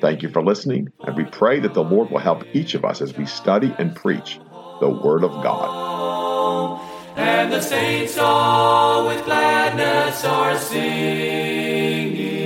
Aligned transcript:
Thank 0.00 0.22
you 0.22 0.28
for 0.28 0.42
listening, 0.42 0.92
and 1.00 1.16
we 1.16 1.24
pray 1.24 1.58
that 1.60 1.74
the 1.74 1.82
Lord 1.82 2.10
will 2.10 2.18
help 2.18 2.44
each 2.54 2.74
of 2.74 2.84
us 2.84 3.00
as 3.02 3.16
we 3.16 3.26
study 3.26 3.74
and 3.78 3.96
preach 3.96 4.38
the 4.80 4.88
Word 4.88 5.24
of 5.24 5.32
God. 5.42 6.80
And 7.16 7.52
the 7.52 7.60
saints 7.60 8.16
all 8.16 9.08
with 9.08 9.24
gladness 9.24 10.24
are 10.24 10.56
singing 10.56 12.38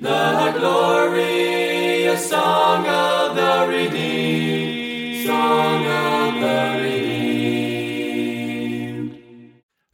the 0.00 0.54
glorious 0.58 2.30
song 2.30 2.86
of 2.86 3.36
the 3.36 3.66
redeemed, 3.68 5.26
song 5.26 5.86
of 5.86 6.40
the 6.40 6.80
redeemed. 6.82 7.22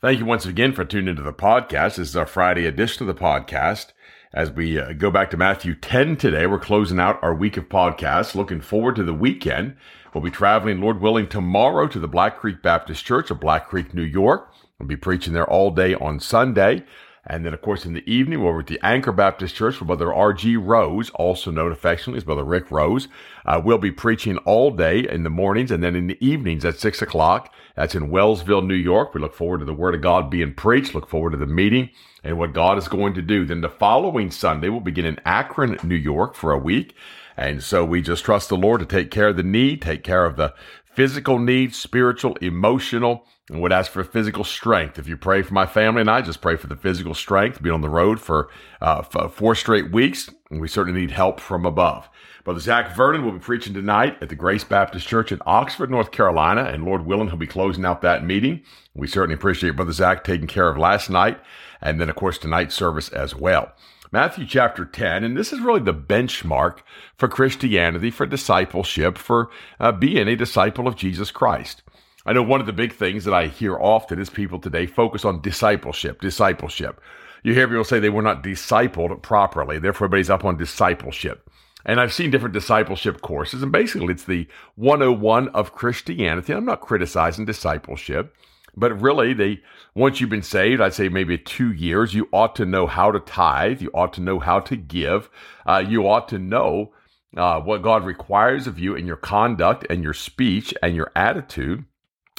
Thank 0.01 0.21
you 0.21 0.27
once 0.27 0.47
again 0.47 0.73
for 0.73 0.85
tuning 0.85 1.09
into 1.09 1.23
the 1.23 1.33
podcast. 1.33 1.97
This 1.97 2.11
is 2.11 2.17
our 2.17 2.25
Friday 2.25 2.67
edition 2.67 3.09
of 3.09 3.15
the 3.15 3.21
podcast. 3.21 3.93
As 4.35 4.51
we 4.51 4.79
uh, 4.79 4.93
go 4.93 5.11
back 5.11 5.31
to 5.31 5.39
Matthew 5.39 5.75
10 5.75 6.17
today, 6.17 6.47
we're 6.47 6.59
closing 6.59 7.01
out 7.01 7.19
our 7.23 7.35
week 7.35 7.57
of 7.57 7.71
podcasts. 7.71 8.35
Looking 8.35 8.61
forward 8.61 8.97
to 8.97 9.03
the 9.03 9.15
weekend. 9.15 9.75
We'll 10.13 10.23
be 10.23 10.31
traveling, 10.31 10.83
Lord 10.83 11.01
willing, 11.01 11.29
tomorrow 11.29 11.87
to 11.89 11.99
the 11.99 12.09
Black 12.09 12.39
Creek 12.39 12.63
Baptist 12.63 13.07
Church 13.07 13.31
of 13.31 13.41
Black 13.41 13.69
Creek, 13.69 13.95
New 13.95 14.03
York. 14.03 14.53
We'll 14.79 14.87
be 14.87 14.97
preaching 14.97 15.33
there 15.33 15.49
all 15.49 15.71
day 15.71 15.95
on 15.95 16.21
Sunday. 16.21 16.85
And 17.29 17.45
then, 17.45 17.53
of 17.53 17.61
course, 17.61 17.85
in 17.85 17.93
the 17.93 18.11
evening, 18.11 18.43
we're 18.43 18.61
at 18.61 18.69
the 18.69 18.81
Anchor 18.83 19.13
Baptist 19.13 19.55
Church 19.55 19.79
with 19.79 19.87
Brother 19.87 20.13
R.G. 20.15 20.57
Rose, 20.57 21.11
also 21.11 21.51
known 21.51 21.73
affectionately 21.73 22.17
as 22.17 22.25
Brother 22.25 22.43
Rick 22.43 22.71
Rose. 22.71 23.07
Uh, 23.45 23.61
we'll 23.63 23.77
be 23.77 23.93
preaching 23.93 24.39
all 24.39 24.71
day 24.71 25.07
in 25.07 25.25
the 25.25 25.31
mornings 25.31 25.71
and 25.71 25.83
then 25.85 25.95
in 25.95 26.07
the 26.07 26.17
evenings 26.27 26.65
at 26.65 26.79
6 26.79 27.03
o'clock. 27.03 27.53
That's 27.77 27.95
in 27.95 28.11
Wellsville, 28.11 28.67
New 28.67 28.75
York. 28.75 29.15
We 29.15 29.21
look 29.21 29.35
forward 29.35 29.59
to 29.59 29.67
the 29.67 29.75
Word 29.75 29.95
of 29.95 30.01
God 30.01 30.31
being 30.31 30.55
preached, 30.55 30.95
look 30.95 31.09
forward 31.09 31.33
to 31.33 31.37
the 31.37 31.47
meeting 31.47 31.91
and 32.25 32.39
what 32.39 32.55
God 32.55 32.79
is 32.79 32.89
going 32.89 33.13
to 33.15 33.23
do. 33.23 33.45
Then 33.45 33.61
the 33.61 33.69
following 33.69 34.31
Sunday, 34.31 34.71
we'll 34.71 34.81
begin 34.81 35.05
in 35.05 35.21
Akron, 35.27 35.79
New 35.83 35.97
York 35.97 36.35
for 36.35 36.53
a 36.53 36.59
week. 36.59 36.95
And 37.37 37.63
so 37.63 37.85
we 37.85 38.01
just 38.01 38.25
trust 38.25 38.49
the 38.49 38.57
Lord 38.57 38.81
to 38.81 38.87
take 38.87 39.11
care 39.11 39.29
of 39.29 39.37
the 39.37 39.43
need, 39.43 39.83
take 39.83 40.03
care 40.03 40.25
of 40.25 40.37
the 40.37 40.55
physical 40.85 41.39
needs, 41.39 41.77
spiritual, 41.77 42.37
emotional, 42.41 43.27
and 43.49 43.61
would 43.61 43.73
ask 43.73 43.91
for 43.91 44.05
physical 44.05 44.45
strength. 44.45 44.99
If 44.99 45.09
you 45.09 45.17
pray 45.17 45.43
for 45.43 45.55
my 45.55 45.67
family 45.67 46.01
and 46.01 46.11
I, 46.11 46.21
just 46.21 46.41
pray 46.41 46.57
for 46.57 46.67
the 46.67 46.77
physical 46.77 47.15
strength, 47.15 47.63
be 47.63 47.71
on 47.71 47.81
the 47.81 47.89
road 47.89 48.21
for, 48.21 48.49
uh, 48.81 49.03
four 49.03 49.55
straight 49.55 49.91
weeks. 49.91 50.31
And 50.51 50.61
we 50.61 50.69
certainly 50.69 51.01
need 51.01 51.11
help 51.11 51.41
from 51.41 51.65
above. 51.65 52.09
Brother 52.45 52.61
Zach 52.61 52.97
Vernon 52.97 53.25
will 53.25 53.33
be 53.33 53.39
preaching 53.39 53.75
tonight 53.75 54.17
at 54.23 54.31
the 54.31 54.35
Grace 54.35 54.65
Baptist 54.65 55.07
Church 55.07 55.33
in 55.33 55.41
Oxford, 55.45 55.91
North 55.91 56.13
Carolina, 56.13 56.63
and 56.63 56.83
Lord 56.83 57.05
willing, 57.05 57.29
he'll 57.29 57.37
be 57.37 57.47
closing 57.47 57.85
out 57.85 58.01
that 58.01 58.25
meeting. 58.25 58.63
We 58.95 59.07
certainly 59.07 59.35
appreciate 59.35 59.77
Brother 59.77 59.93
Zach 59.93 60.25
taking 60.25 60.47
care 60.47 60.69
of 60.69 60.79
last 60.79 61.11
night, 61.11 61.39
and 61.83 62.01
then, 62.01 62.09
of 62.09 62.17
course, 62.17 62.39
tonight's 62.39 62.75
service 62.75 63.11
as 63.11 63.35
well. 63.35 63.73
Matthew 64.11 64.47
chapter 64.47 64.87
10, 64.87 65.25
and 65.25 65.37
this 65.37 65.53
is 65.53 65.61
really 65.61 65.83
the 65.83 65.93
benchmark 65.93 66.79
for 67.19 67.29
Christianity, 67.29 68.11
for 68.11 68.25
discipleship, 68.25 69.19
for 69.19 69.51
uh, 69.79 69.93
being 69.93 70.27
a 70.27 70.35
disciple 70.35 70.89
of 70.89 70.97
Jesus 70.97 71.31
Christ. 71.31 71.83
I 72.29 72.35
know 72.35 72.43
one 72.43 72.61
of 72.61 72.67
the 72.67 72.75
big 72.75 72.93
things 72.93 73.25
that 73.25 73.33
I 73.33 73.47
hear 73.47 73.79
often 73.79 74.19
is 74.19 74.29
people 74.29 74.59
today 74.59 74.85
focus 74.85 75.25
on 75.25 75.41
discipleship, 75.41 76.21
discipleship. 76.21 77.01
You 77.43 77.55
hear 77.55 77.67
people 77.67 77.85
say 77.85 78.01
they 78.01 78.11
were 78.11 78.21
not 78.21 78.43
discipled 78.43 79.23
properly, 79.23 79.79
therefore 79.79 80.09
everybody's 80.09 80.29
up 80.29 80.45
on 80.45 80.59
discipleship. 80.59 81.49
And 81.87 81.99
I've 81.99 82.13
seen 82.13 82.31
different 82.31 82.53
discipleship 82.53 83.23
courses, 83.23 83.63
and 83.63 83.73
basically 83.73 84.13
it's 84.13 84.25
the 84.25 84.47
101 84.75 85.49
of 85.49 85.73
Christianity. 85.73 86.53
I'm 86.53 86.67
not 86.67 86.83
criticizing 86.83 87.47
discipleship, 87.47 88.37
but 88.77 89.01
really, 89.01 89.33
they 89.33 89.63
once 89.95 90.21
you've 90.21 90.29
been 90.29 90.43
saved, 90.43 90.83
I'd 90.83 90.93
say 90.93 91.09
maybe 91.09 91.39
two 91.39 91.73
years, 91.73 92.13
you 92.13 92.29
ought 92.31 92.55
to 92.57 92.67
know 92.67 92.87
how 92.87 93.11
to 93.11 93.21
tithe, 93.21 93.81
you 93.81 93.91
ought 93.95 94.13
to 94.13 94.21
know 94.21 94.39
how 94.39 94.61
to 94.61 94.77
give, 94.77 95.31
uh, 95.65 95.83
you 95.89 96.07
ought 96.07 96.29
to 96.29 96.39
know 96.39 96.93
uh, 97.39 97.59
what 97.59 97.81
God 97.81 98.05
requires 98.05 98.67
of 98.67 98.79
you 98.79 98.95
in 98.95 99.07
your 99.07 99.17
conduct 99.17 99.87
and 99.89 100.05
your 100.05 100.13
speech 100.13 100.75
and 100.83 100.95
your 100.95 101.11
attitude. 101.17 101.87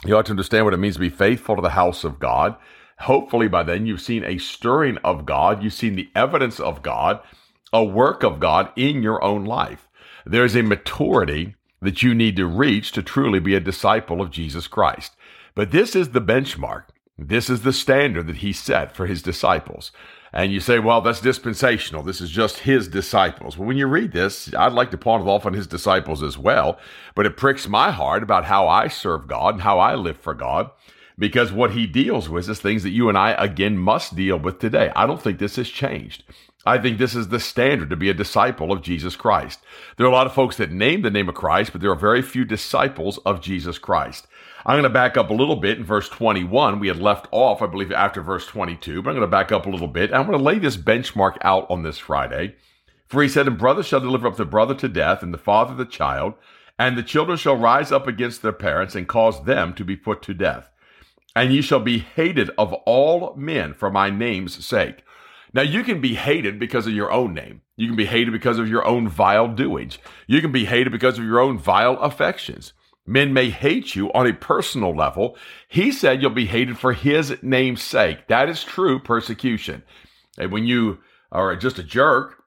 You 0.05 0.15
ought 0.15 0.25
to 0.27 0.31
understand 0.31 0.65
what 0.65 0.73
it 0.73 0.77
means 0.77 0.95
to 0.95 1.01
be 1.01 1.09
faithful 1.09 1.55
to 1.55 1.61
the 1.61 1.71
house 1.71 2.03
of 2.03 2.19
God. 2.19 2.55
Hopefully, 2.99 3.47
by 3.47 3.63
then, 3.63 3.85
you've 3.85 4.01
seen 4.01 4.23
a 4.23 4.37
stirring 4.37 4.97
of 4.97 5.25
God. 5.25 5.63
You've 5.63 5.73
seen 5.73 5.95
the 5.95 6.09
evidence 6.15 6.59
of 6.59 6.81
God, 6.81 7.19
a 7.73 7.83
work 7.83 8.23
of 8.23 8.39
God 8.39 8.71
in 8.75 9.03
your 9.03 9.23
own 9.23 9.45
life. 9.45 9.87
There's 10.25 10.55
a 10.55 10.63
maturity 10.63 11.55
that 11.81 12.03
you 12.03 12.13
need 12.13 12.35
to 12.35 12.45
reach 12.45 12.91
to 12.93 13.03
truly 13.03 13.39
be 13.39 13.55
a 13.55 13.59
disciple 13.59 14.21
of 14.21 14.31
Jesus 14.31 14.67
Christ. 14.67 15.15
But 15.55 15.71
this 15.71 15.95
is 15.95 16.09
the 16.09 16.21
benchmark. 16.21 16.85
This 17.17 17.49
is 17.49 17.63
the 17.63 17.73
standard 17.73 18.27
that 18.27 18.37
he 18.37 18.53
set 18.53 18.95
for 18.95 19.05
his 19.05 19.21
disciples. 19.21 19.91
And 20.31 20.51
you 20.51 20.59
say, 20.59 20.79
well, 20.79 21.01
that's 21.01 21.21
dispensational. 21.21 22.03
This 22.03 22.21
is 22.21 22.29
just 22.29 22.59
his 22.59 22.87
disciples. 22.87 23.57
Well, 23.57 23.67
when 23.67 23.77
you 23.77 23.87
read 23.87 24.11
this, 24.11 24.53
I'd 24.53 24.73
like 24.73 24.91
to 24.91 24.97
pawn 24.97 25.21
it 25.21 25.29
off 25.29 25.45
on 25.45 25.53
his 25.53 25.67
disciples 25.67 26.21
as 26.21 26.37
well, 26.37 26.77
but 27.15 27.25
it 27.25 27.37
pricks 27.37 27.67
my 27.67 27.91
heart 27.91 28.21
about 28.21 28.45
how 28.45 28.67
I 28.67 28.87
serve 28.87 29.27
God 29.27 29.55
and 29.55 29.63
how 29.63 29.79
I 29.79 29.95
live 29.95 30.17
for 30.17 30.33
God 30.33 30.69
because 31.19 31.51
what 31.51 31.71
he 31.71 31.85
deals 31.85 32.29
with 32.29 32.49
is 32.49 32.59
things 32.59 32.81
that 32.83 32.91
you 32.91 33.09
and 33.09 33.17
I, 33.17 33.31
again, 33.31 33.77
must 33.77 34.15
deal 34.15 34.39
with 34.39 34.59
today. 34.59 34.91
I 34.95 35.05
don't 35.05 35.21
think 35.21 35.37
this 35.37 35.57
has 35.57 35.69
changed. 35.69 36.23
I 36.65 36.77
think 36.77 36.97
this 36.97 37.15
is 37.15 37.27
the 37.27 37.39
standard 37.39 37.89
to 37.89 37.95
be 37.95 38.09
a 38.09 38.13
disciple 38.13 38.71
of 38.71 38.81
Jesus 38.81 39.15
Christ. 39.15 39.59
There 39.97 40.05
are 40.05 40.09
a 40.09 40.13
lot 40.13 40.27
of 40.27 40.33
folks 40.33 40.57
that 40.57 40.71
name 40.71 41.01
the 41.01 41.09
name 41.09 41.29
of 41.29 41.35
Christ, 41.35 41.71
but 41.71 41.81
there 41.81 41.91
are 41.91 41.95
very 41.95 42.21
few 42.21 42.45
disciples 42.45 43.17
of 43.19 43.41
Jesus 43.41 43.77
Christ. 43.77 44.27
I'm 44.69 44.75
going 44.75 44.83
to 44.83 44.89
back 44.89 45.17
up 45.17 45.31
a 45.31 45.33
little 45.33 45.55
bit 45.55 45.79
in 45.79 45.83
verse 45.83 46.07
21. 46.09 46.79
We 46.79 46.89
had 46.89 47.01
left 47.01 47.25
off, 47.31 47.63
I 47.63 47.65
believe, 47.65 47.91
after 47.91 48.21
verse 48.21 48.45
22, 48.45 49.01
but 49.01 49.09
I'm 49.09 49.15
going 49.15 49.25
to 49.25 49.31
back 49.31 49.51
up 49.51 49.65
a 49.65 49.69
little 49.69 49.87
bit. 49.87 50.13
I'm 50.13 50.27
going 50.27 50.37
to 50.37 50.43
lay 50.43 50.59
this 50.59 50.77
benchmark 50.77 51.37
out 51.41 51.65
on 51.71 51.81
this 51.81 51.97
Friday. 51.97 52.53
For 53.07 53.23
he 53.23 53.29
said, 53.29 53.47
And 53.47 53.57
brother 53.57 53.81
shall 53.81 53.99
deliver 53.99 54.27
up 54.27 54.37
the 54.37 54.45
brother 54.45 54.75
to 54.75 54.87
death, 54.87 55.23
and 55.23 55.33
the 55.33 55.39
father 55.39 55.73
the 55.73 55.89
child, 55.89 56.35
and 56.77 56.95
the 56.95 57.01
children 57.01 57.35
shall 57.35 57.57
rise 57.57 57.91
up 57.91 58.05
against 58.05 58.43
their 58.43 58.53
parents 58.53 58.93
and 58.93 59.07
cause 59.07 59.43
them 59.43 59.73
to 59.73 59.83
be 59.83 59.95
put 59.95 60.21
to 60.21 60.35
death. 60.35 60.69
And 61.35 61.51
ye 61.51 61.63
shall 61.63 61.79
be 61.79 61.97
hated 61.97 62.51
of 62.55 62.71
all 62.85 63.33
men 63.35 63.73
for 63.73 63.89
my 63.89 64.11
name's 64.11 64.63
sake. 64.63 65.03
Now, 65.51 65.63
you 65.63 65.83
can 65.83 65.99
be 65.99 66.13
hated 66.13 66.59
because 66.59 66.85
of 66.85 66.93
your 66.93 67.11
own 67.11 67.33
name. 67.33 67.61
You 67.75 67.87
can 67.87 67.95
be 67.95 68.05
hated 68.05 68.33
because 68.33 68.59
of 68.59 68.69
your 68.69 68.85
own 68.85 69.07
vile 69.07 69.47
doings. 69.47 69.97
You 70.27 70.41
can 70.41 70.51
be 70.51 70.65
hated 70.65 70.91
because 70.91 71.17
of 71.17 71.25
your 71.25 71.39
own 71.39 71.57
vile 71.57 71.97
affections. 72.01 72.73
Men 73.09 73.33
may 73.33 73.49
hate 73.49 73.95
you 73.95 74.13
on 74.13 74.27
a 74.27 74.33
personal 74.33 74.95
level. 74.95 75.35
He 75.67 75.91
said 75.91 76.21
you'll 76.21 76.29
be 76.29 76.45
hated 76.45 76.77
for 76.77 76.93
his 76.93 77.41
name's 77.41 77.81
sake. 77.81 78.27
That 78.27 78.49
is 78.49 78.63
true 78.63 78.99
persecution. 78.99 79.81
And 80.37 80.51
when 80.51 80.65
you 80.65 80.99
are 81.31 81.55
just 81.55 81.79
a 81.79 81.83
jerk 81.83 82.43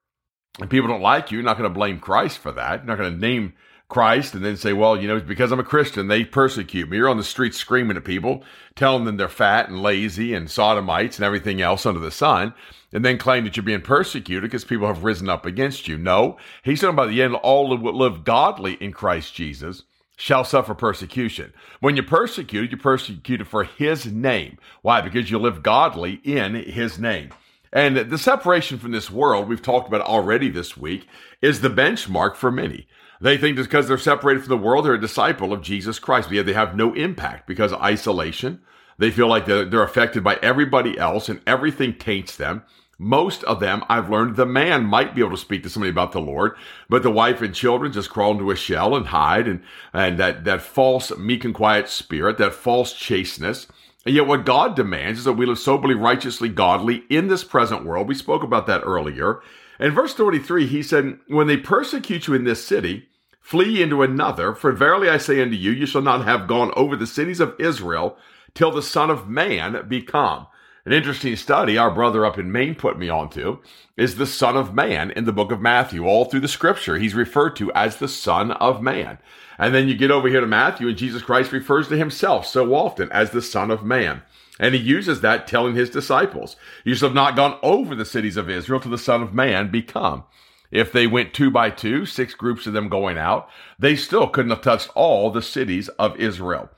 and 0.61 0.71
people 0.71 0.89
don't 0.89 1.03
like 1.03 1.33
you, 1.33 1.39
you're 1.39 1.45
not 1.45 1.59
going 1.59 1.69
to 1.69 1.75
blame 1.75 1.99
Christ 1.99 2.39
for 2.39 2.53
that. 2.53 2.79
You're 2.79 2.87
not 2.87 2.99
going 2.99 3.13
to 3.13 3.19
name 3.19 3.55
Christ 3.89 4.35
and 4.35 4.45
then 4.45 4.57
say, 4.57 4.73
well, 4.73 4.97
you 4.97 5.09
know, 5.09 5.19
because 5.19 5.51
I'm 5.51 5.59
a 5.59 5.65
Christian, 5.65 6.07
they 6.07 6.25
persecute 6.25 6.89
me. 6.89 6.97
You're 6.97 7.09
on 7.09 7.17
the 7.17 7.25
street 7.25 7.57
screaming 7.57 7.97
at 7.97 8.05
people, 8.05 8.45
telling 8.77 9.05
them 9.05 9.17
they're 9.17 9.29
fat 9.29 9.69
and 9.69 9.83
lazy 9.83 10.33
and 10.33 10.49
sodomites 10.49 11.19
and 11.19 11.25
everything 11.25 11.61
else 11.61 11.85
under 11.85 11.99
the 11.99 12.13
sun, 12.13 12.55
and 12.93 13.05
then 13.05 13.19
claim 13.19 13.43
that 13.43 13.57
you're 13.57 13.65
being 13.65 13.83
persecuted 13.83 14.49
because 14.49 14.65
people 14.65 14.87
have 14.87 15.03
risen 15.03 15.29
up 15.29 15.45
against 15.45 15.89
you. 15.89 15.99
No, 15.99 16.37
he's 16.63 16.81
talking 16.81 16.95
about 16.95 17.09
the 17.09 17.21
end, 17.21 17.35
all 17.35 17.77
who 17.77 17.91
live 17.91 18.23
godly 18.23 18.75
in 18.75 18.93
Christ 18.93 19.35
Jesus 19.35 19.83
shall 20.23 20.45
suffer 20.45 20.73
persecution. 20.73 21.53
When 21.81 21.97
you're 21.97 22.05
persecuted, 22.05 22.71
you're 22.71 22.79
persecuted 22.79 23.49
for 23.49 23.65
his 23.65 24.07
name. 24.07 24.57
Why? 24.81 25.01
Because 25.01 25.33
you 25.33 25.39
live 25.41 25.65
godly 25.65 26.21
in 26.23 26.55
his 26.55 26.97
name. 26.97 27.31
And 27.73 27.97
the 27.97 28.19
separation 28.19 28.79
from 28.79 28.93
this 28.93 29.11
world, 29.11 29.49
we've 29.49 29.61
talked 29.61 29.89
about 29.89 30.03
already 30.03 30.49
this 30.49 30.77
week, 30.77 31.09
is 31.41 31.61
the 31.61 31.69
benchmark 31.69 32.37
for 32.37 32.53
many. 32.53 32.87
They 33.21 33.37
think 33.37 33.57
just 33.57 33.69
because 33.69 33.89
they're 33.89 33.99
separated 33.99 34.45
from 34.45 34.51
the 34.51 34.65
world, 34.65 34.85
they're 34.85 34.95
a 34.95 35.01
disciple 35.01 35.53
of 35.53 35.61
Jesus 35.61 35.99
Christ, 35.99 36.31
yet 36.31 36.47
they 36.47 36.53
have 36.53 36.77
no 36.77 36.95
impact 36.95 37.49
because 37.49 37.73
of 37.73 37.83
isolation. 37.83 38.61
They 38.99 39.11
feel 39.11 39.27
like 39.27 39.47
they're, 39.47 39.65
they're 39.65 39.83
affected 39.83 40.23
by 40.23 40.37
everybody 40.37 40.97
else 40.99 41.29
and 41.29 41.41
everything 41.49 41.99
taints 41.99 42.37
them. 42.37 42.63
Most 42.99 43.43
of 43.45 43.59
them, 43.59 43.83
I've 43.89 44.11
learned 44.11 44.37
the 44.37 44.47
man 44.47 44.85
might 44.85 45.15
be 45.15 45.23
able 45.23 45.33
to 45.33 45.37
speak 45.37 45.63
to 45.65 45.71
somebody 45.71 45.91
about 45.91 46.13
the 46.13 46.21
Lord, 46.21 46.53
but 46.89 47.03
the 47.03 47.11
wife 47.11 47.43
and 47.43 47.55
children 47.55 47.93
just 47.93 48.11
crawl 48.11 48.33
into 48.33 48.51
a 48.51 48.57
shell 48.57 48.95
and 48.95 49.07
hide 49.07 49.49
and, 49.49 49.63
and 49.93 50.19
that, 50.19 50.45
that 50.45 50.63
false 50.63 51.17
meek 51.17 51.45
and 51.45 51.55
quiet 51.55 51.89
spirit, 51.89 52.39
that 52.39 52.55
false 52.55 52.93
chasteness. 52.93 53.67
And 54.05 54.15
yet 54.15 54.27
what 54.27 54.47
God 54.47 54.77
demands 54.77 55.21
is 55.21 55.25
that 55.25 55.33
we 55.33 55.47
live 55.47 55.59
soberly, 55.59 55.95
righteously, 55.95 56.49
godly 56.49 57.05
in 57.09 57.29
this 57.29 57.45
present 57.45 57.85
world. 57.85 58.09
We 58.09 58.15
spoke 58.15 58.43
about 58.43 58.67
that 58.67 58.83
earlier. 58.85 59.41
In 59.81 59.93
verse 59.93 60.15
33, 60.15 60.67
he 60.67 60.83
said, 60.83 61.19
When 61.29 61.47
they 61.47 61.57
persecute 61.57 62.27
you 62.27 62.35
in 62.35 62.45
this 62.45 62.65
city, 62.65 63.09
flee 63.41 63.83
into 63.83 64.03
another, 64.03 64.55
for 64.55 64.73
verily 64.73 65.09
I 65.09 65.19
say 65.19 65.41
unto 65.43 65.57
you, 65.57 65.71
you 65.71 65.87
shall 65.87 66.03
not 66.03 66.25
have 66.25 66.47
gone 66.47 66.73
over 66.77 66.97
the 66.97 67.07
cities 67.07 67.41
of 67.41 67.57
Israel 67.59 68.17
till 68.55 68.71
the 68.71 68.83
Son 68.83 69.11
of 69.11 69.29
Man 69.29 69.87
be 69.89 70.03
come. 70.03 70.47
An 70.85 70.93
interesting 70.93 71.37
study 71.37 71.79
our 71.79 71.93
brother 71.93 72.27
up 72.27 72.37
in 72.39 72.51
Maine 72.51 72.75
put 72.75 72.99
me 72.99 73.09
onto 73.09 73.59
is 73.97 74.17
the 74.17 74.27
Son 74.27 74.57
of 74.57 74.75
Man 74.75 75.13
in 75.13 75.27
the 75.27 75.33
book 75.33 75.53
of 75.53 75.61
Matthew. 75.61 76.05
All 76.05 76.25
through 76.25 76.41
the 76.41 76.49
scripture, 76.49 76.99
he's 76.99 77.15
referred 77.15 77.55
to 77.57 77.71
as 77.73 77.99
the 77.99 78.09
Son 78.09 78.51
of 78.51 78.83
Man. 78.83 79.19
And 79.59 79.73
then 79.73 79.87
you 79.87 79.95
get 79.95 80.11
over 80.11 80.29
here 80.29 80.41
to 80.41 80.47
Matthew, 80.47 80.89
and 80.89 80.97
Jesus 80.97 81.23
Christ 81.23 81.53
refers 81.53 81.87
to 81.87 81.97
himself 81.97 82.47
so 82.47 82.75
often 82.75 83.13
as 83.13 83.31
the 83.31 83.43
Son 83.43 83.71
of 83.71 83.85
Man. 83.85 84.23
And 84.59 84.75
he 84.75 84.81
uses 84.81 85.21
that 85.21 85.47
telling 85.47 85.77
his 85.77 85.89
disciples, 85.89 86.57
You 86.85 86.97
shall 86.97 87.11
have 87.11 87.15
not 87.15 87.37
gone 87.37 87.61
over 87.63 87.95
the 87.95 88.05
cities 88.05 88.37
of 88.37 88.51
Israel 88.51 88.81
till 88.81 88.91
the 88.91 88.99
Son 88.99 89.23
of 89.23 89.33
Man 89.33 89.71
become. 89.71 90.25
If 90.73 90.91
they 90.91 91.07
went 91.07 91.33
two 91.33 91.53
by 91.53 91.71
two, 91.71 92.07
six 92.07 92.35
groups 92.35 92.67
of 92.67 92.73
them 92.73 92.89
going 92.89 93.19
out, 93.19 93.49
they 93.79 93.95
still 93.95 94.27
couldn't 94.27 94.51
have 94.51 94.63
touched 94.63 94.91
all 94.97 95.31
the 95.31 95.43
cities 95.43 95.89
of 95.91 96.17
Israel. 96.17 96.71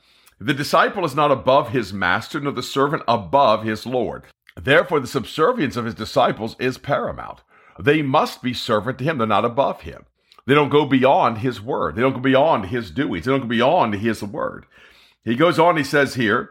The 0.45 0.53
disciple 0.53 1.07
is 1.07 1.15
not 1.15 1.31
above 1.31 1.71
his 1.71 1.95
master, 1.95 2.39
nor 2.39 2.53
the 2.53 2.63
servant 2.63 3.03
above 3.09 3.65
his 3.65 3.87
Lord. 3.87 4.25
Therefore, 4.61 5.01
the 5.01 5.07
subservience 5.07 5.75
of 5.75 5.87
his 5.87 5.95
disciples 5.95 6.55
is 6.59 6.77
paramount. 6.77 7.41
They 7.81 8.03
must 8.03 8.43
be 8.43 8.53
servant 8.53 8.99
to 8.99 9.05
him. 9.05 9.17
They're 9.17 9.27
not 9.27 9.47
above 9.47 9.81
him. 9.81 10.05
They 10.45 10.53
don't 10.53 10.69
go 10.69 10.85
beyond 10.85 11.39
his 11.39 11.63
word. 11.63 11.97
They 11.97 12.03
don't 12.03 12.13
go 12.13 12.21
beyond 12.21 12.67
his 12.67 12.91
doings. 12.91 13.25
They 13.25 13.33
don't 13.33 13.41
go 13.41 13.47
beyond 13.47 13.95
his 13.95 14.23
word. 14.23 14.67
He 15.25 15.35
goes 15.35 15.59
on, 15.59 15.79
he 15.79 15.83
says 15.83 16.15
here, 16.15 16.51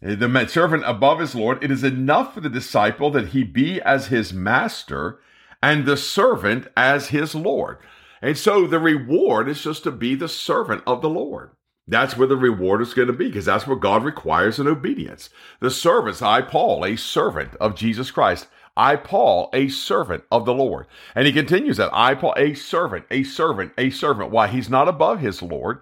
the 0.00 0.46
servant 0.46 0.84
above 0.86 1.18
his 1.18 1.34
Lord, 1.34 1.64
it 1.64 1.72
is 1.72 1.82
enough 1.82 2.34
for 2.34 2.40
the 2.40 2.48
disciple 2.48 3.10
that 3.10 3.30
he 3.30 3.42
be 3.42 3.80
as 3.80 4.06
his 4.06 4.32
master 4.32 5.18
and 5.60 5.86
the 5.86 5.96
servant 5.96 6.68
as 6.76 7.08
his 7.08 7.34
Lord. 7.34 7.78
And 8.22 8.38
so 8.38 8.68
the 8.68 8.78
reward 8.78 9.48
is 9.48 9.60
just 9.60 9.82
to 9.82 9.90
be 9.90 10.14
the 10.14 10.28
servant 10.28 10.84
of 10.86 11.02
the 11.02 11.10
Lord. 11.10 11.50
That's 11.86 12.16
where 12.16 12.28
the 12.28 12.36
reward 12.36 12.80
is 12.80 12.94
going 12.94 13.08
to 13.08 13.14
be 13.14 13.26
because 13.26 13.44
that's 13.44 13.66
what 13.66 13.80
God 13.80 14.04
requires 14.04 14.58
in 14.58 14.66
obedience. 14.66 15.28
The 15.60 15.70
service, 15.70 16.22
I, 16.22 16.40
Paul, 16.40 16.84
a 16.84 16.96
servant 16.96 17.54
of 17.56 17.74
Jesus 17.76 18.10
Christ. 18.10 18.46
I, 18.76 18.96
Paul, 18.96 19.50
a 19.52 19.68
servant 19.68 20.24
of 20.32 20.46
the 20.46 20.54
Lord. 20.54 20.86
And 21.14 21.26
he 21.26 21.32
continues 21.32 21.76
that 21.76 21.90
I, 21.92 22.14
Paul, 22.14 22.34
a 22.36 22.54
servant, 22.54 23.04
a 23.10 23.22
servant, 23.22 23.72
a 23.78 23.90
servant. 23.90 24.30
Why? 24.30 24.48
He's 24.48 24.70
not 24.70 24.88
above 24.88 25.20
his 25.20 25.42
Lord. 25.42 25.80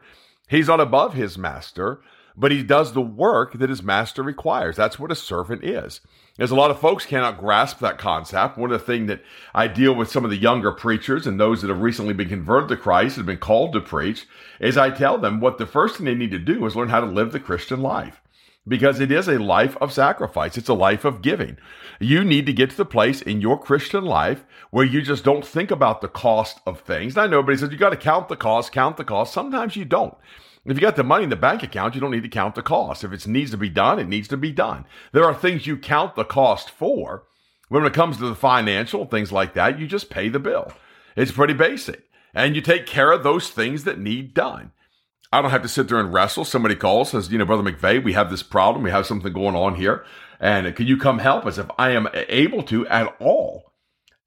He's 0.48 0.68
not 0.68 0.80
above 0.80 1.14
his 1.14 1.38
master, 1.38 2.00
but 2.36 2.50
he 2.52 2.62
does 2.62 2.92
the 2.92 3.00
work 3.00 3.54
that 3.54 3.70
his 3.70 3.82
master 3.82 4.22
requires. 4.22 4.76
That's 4.76 4.98
what 4.98 5.12
a 5.12 5.16
servant 5.16 5.64
is. 5.64 6.00
As 6.38 6.50
a 6.50 6.54
lot 6.54 6.70
of 6.70 6.80
folks 6.80 7.04
cannot 7.04 7.38
grasp 7.38 7.78
that 7.80 7.98
concept. 7.98 8.56
One 8.56 8.72
of 8.72 8.80
the 8.80 8.86
things 8.86 9.08
that 9.08 9.22
I 9.54 9.68
deal 9.68 9.94
with 9.94 10.10
some 10.10 10.24
of 10.24 10.30
the 10.30 10.38
younger 10.38 10.72
preachers 10.72 11.26
and 11.26 11.38
those 11.38 11.60
that 11.60 11.68
have 11.68 11.82
recently 11.82 12.14
been 12.14 12.30
converted 12.30 12.70
to 12.70 12.76
Christ 12.78 13.18
and 13.18 13.26
been 13.26 13.36
called 13.36 13.74
to 13.74 13.80
preach 13.80 14.26
is 14.58 14.78
I 14.78 14.90
tell 14.90 15.18
them 15.18 15.40
what 15.40 15.58
the 15.58 15.66
first 15.66 15.96
thing 15.96 16.06
they 16.06 16.14
need 16.14 16.30
to 16.30 16.38
do 16.38 16.64
is 16.64 16.74
learn 16.74 16.88
how 16.88 17.00
to 17.00 17.06
live 17.06 17.32
the 17.32 17.40
Christian 17.40 17.82
life 17.82 18.22
because 18.66 18.98
it 18.98 19.12
is 19.12 19.28
a 19.28 19.38
life 19.38 19.76
of 19.78 19.92
sacrifice. 19.92 20.56
It's 20.56 20.70
a 20.70 20.74
life 20.74 21.04
of 21.04 21.20
giving. 21.20 21.58
You 22.00 22.24
need 22.24 22.46
to 22.46 22.52
get 22.52 22.70
to 22.70 22.76
the 22.76 22.84
place 22.86 23.20
in 23.20 23.42
your 23.42 23.58
Christian 23.58 24.04
life 24.04 24.44
where 24.70 24.86
you 24.86 25.02
just 25.02 25.24
don't 25.24 25.44
think 25.44 25.70
about 25.70 26.00
the 26.00 26.08
cost 26.08 26.60
of 26.66 26.80
things. 26.80 27.14
Know 27.14 27.24
everybody 27.24 27.58
says 27.58 27.70
you 27.70 27.76
got 27.76 27.90
to 27.90 27.96
count 27.96 28.28
the 28.28 28.36
cost, 28.36 28.72
count 28.72 28.96
the 28.96 29.04
cost. 29.04 29.34
Sometimes 29.34 29.76
you 29.76 29.84
don't. 29.84 30.16
If 30.64 30.76
you 30.76 30.80
got 30.80 30.94
the 30.94 31.02
money 31.02 31.24
in 31.24 31.30
the 31.30 31.36
bank 31.36 31.62
account, 31.62 31.94
you 31.94 32.00
don't 32.00 32.12
need 32.12 32.22
to 32.22 32.28
count 32.28 32.54
the 32.54 32.62
cost. 32.62 33.02
If 33.02 33.12
it 33.12 33.26
needs 33.26 33.50
to 33.50 33.56
be 33.56 33.68
done, 33.68 33.98
it 33.98 34.06
needs 34.06 34.28
to 34.28 34.36
be 34.36 34.52
done. 34.52 34.84
There 35.12 35.24
are 35.24 35.34
things 35.34 35.66
you 35.66 35.76
count 35.76 36.14
the 36.14 36.24
cost 36.24 36.70
for. 36.70 37.24
When 37.68 37.84
it 37.84 37.94
comes 37.94 38.18
to 38.18 38.28
the 38.28 38.34
financial 38.34 39.06
things 39.06 39.32
like 39.32 39.54
that, 39.54 39.80
you 39.80 39.86
just 39.86 40.10
pay 40.10 40.28
the 40.28 40.38
bill. 40.38 40.72
It's 41.16 41.32
pretty 41.32 41.54
basic. 41.54 42.04
And 42.34 42.54
you 42.54 42.60
take 42.60 42.86
care 42.86 43.10
of 43.10 43.22
those 43.22 43.50
things 43.50 43.84
that 43.84 43.98
need 43.98 44.34
done. 44.34 44.72
I 45.32 45.40
don't 45.40 45.50
have 45.50 45.62
to 45.62 45.68
sit 45.68 45.88
there 45.88 45.98
and 45.98 46.12
wrestle. 46.12 46.44
Somebody 46.44 46.74
calls, 46.74 47.10
says, 47.10 47.32
you 47.32 47.38
know, 47.38 47.46
Brother 47.46 47.62
McVeigh, 47.62 48.04
we 48.04 48.12
have 48.12 48.30
this 48.30 48.42
problem. 48.42 48.84
We 48.84 48.90
have 48.90 49.06
something 49.06 49.32
going 49.32 49.56
on 49.56 49.74
here. 49.76 50.04
And 50.38 50.74
can 50.76 50.86
you 50.86 50.96
come 50.96 51.18
help 51.18 51.46
us? 51.46 51.58
If 51.58 51.70
I 51.78 51.90
am 51.90 52.08
able 52.12 52.62
to 52.64 52.86
at 52.88 53.16
all, 53.18 53.72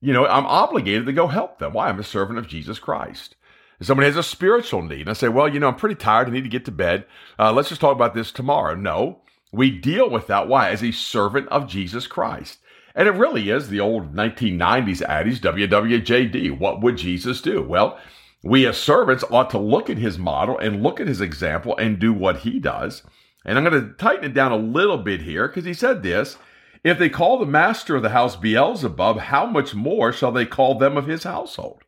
you 0.01 0.11
know, 0.11 0.25
I'm 0.25 0.45
obligated 0.45 1.05
to 1.05 1.13
go 1.13 1.27
help 1.27 1.59
them. 1.59 1.73
Why? 1.73 1.89
I'm 1.89 1.99
a 1.99 2.03
servant 2.03 2.39
of 2.39 2.47
Jesus 2.47 2.79
Christ. 2.79 3.34
Somebody 3.81 4.07
has 4.07 4.17
a 4.17 4.23
spiritual 4.23 4.81
need, 4.81 5.01
and 5.01 5.09
I 5.09 5.13
say, 5.13 5.27
well, 5.27 5.47
you 5.47 5.59
know, 5.59 5.67
I'm 5.67 5.75
pretty 5.75 5.95
tired. 5.95 6.27
I 6.27 6.31
need 6.31 6.43
to 6.43 6.49
get 6.49 6.65
to 6.65 6.71
bed. 6.71 7.05
Uh, 7.37 7.51
let's 7.51 7.69
just 7.69 7.81
talk 7.81 7.93
about 7.93 8.13
this 8.13 8.31
tomorrow. 8.31 8.73
No, 8.75 9.21
we 9.51 9.69
deal 9.69 10.09
with 10.09 10.27
that. 10.27 10.47
Why? 10.47 10.69
As 10.69 10.83
a 10.83 10.91
servant 10.91 11.47
of 11.49 11.67
Jesus 11.67 12.07
Christ. 12.07 12.59
And 12.95 13.09
it 13.09 13.11
really 13.11 13.49
is 13.49 13.67
the 13.67 13.81
old 13.81 14.15
1990s 14.15 15.01
adage, 15.01 15.41
WWJD. 15.41 16.57
What 16.57 16.81
would 16.81 16.97
Jesus 16.97 17.41
do? 17.41 17.61
Well, 17.61 17.99
we 18.41 18.65
as 18.65 18.77
servants 18.77 19.25
ought 19.29 19.49
to 19.49 19.57
look 19.57 19.89
at 19.89 19.97
his 19.97 20.17
model 20.17 20.57
and 20.57 20.81
look 20.81 21.01
at 21.01 21.07
his 21.07 21.19
example 21.19 21.75
and 21.77 21.99
do 21.99 22.13
what 22.13 22.39
he 22.39 22.59
does. 22.59 23.03
And 23.43 23.57
I'm 23.57 23.65
going 23.65 23.81
to 23.81 23.93
tighten 23.93 24.25
it 24.25 24.33
down 24.33 24.51
a 24.51 24.57
little 24.57 24.97
bit 24.97 25.21
here 25.21 25.47
because 25.47 25.65
he 25.65 25.73
said 25.73 26.03
this 26.03 26.37
If 26.83 26.97
they 26.97 27.09
call 27.09 27.37
the 27.37 27.45
master 27.45 27.95
of 27.95 28.03
the 28.03 28.09
house 28.09 28.35
Beelzebub, 28.35 29.17
how 29.19 29.45
much 29.45 29.75
more 29.75 30.13
shall 30.13 30.31
they 30.31 30.45
call 30.45 30.77
them 30.77 30.95
of 30.95 31.07
his 31.07 31.23
household? 31.23 31.83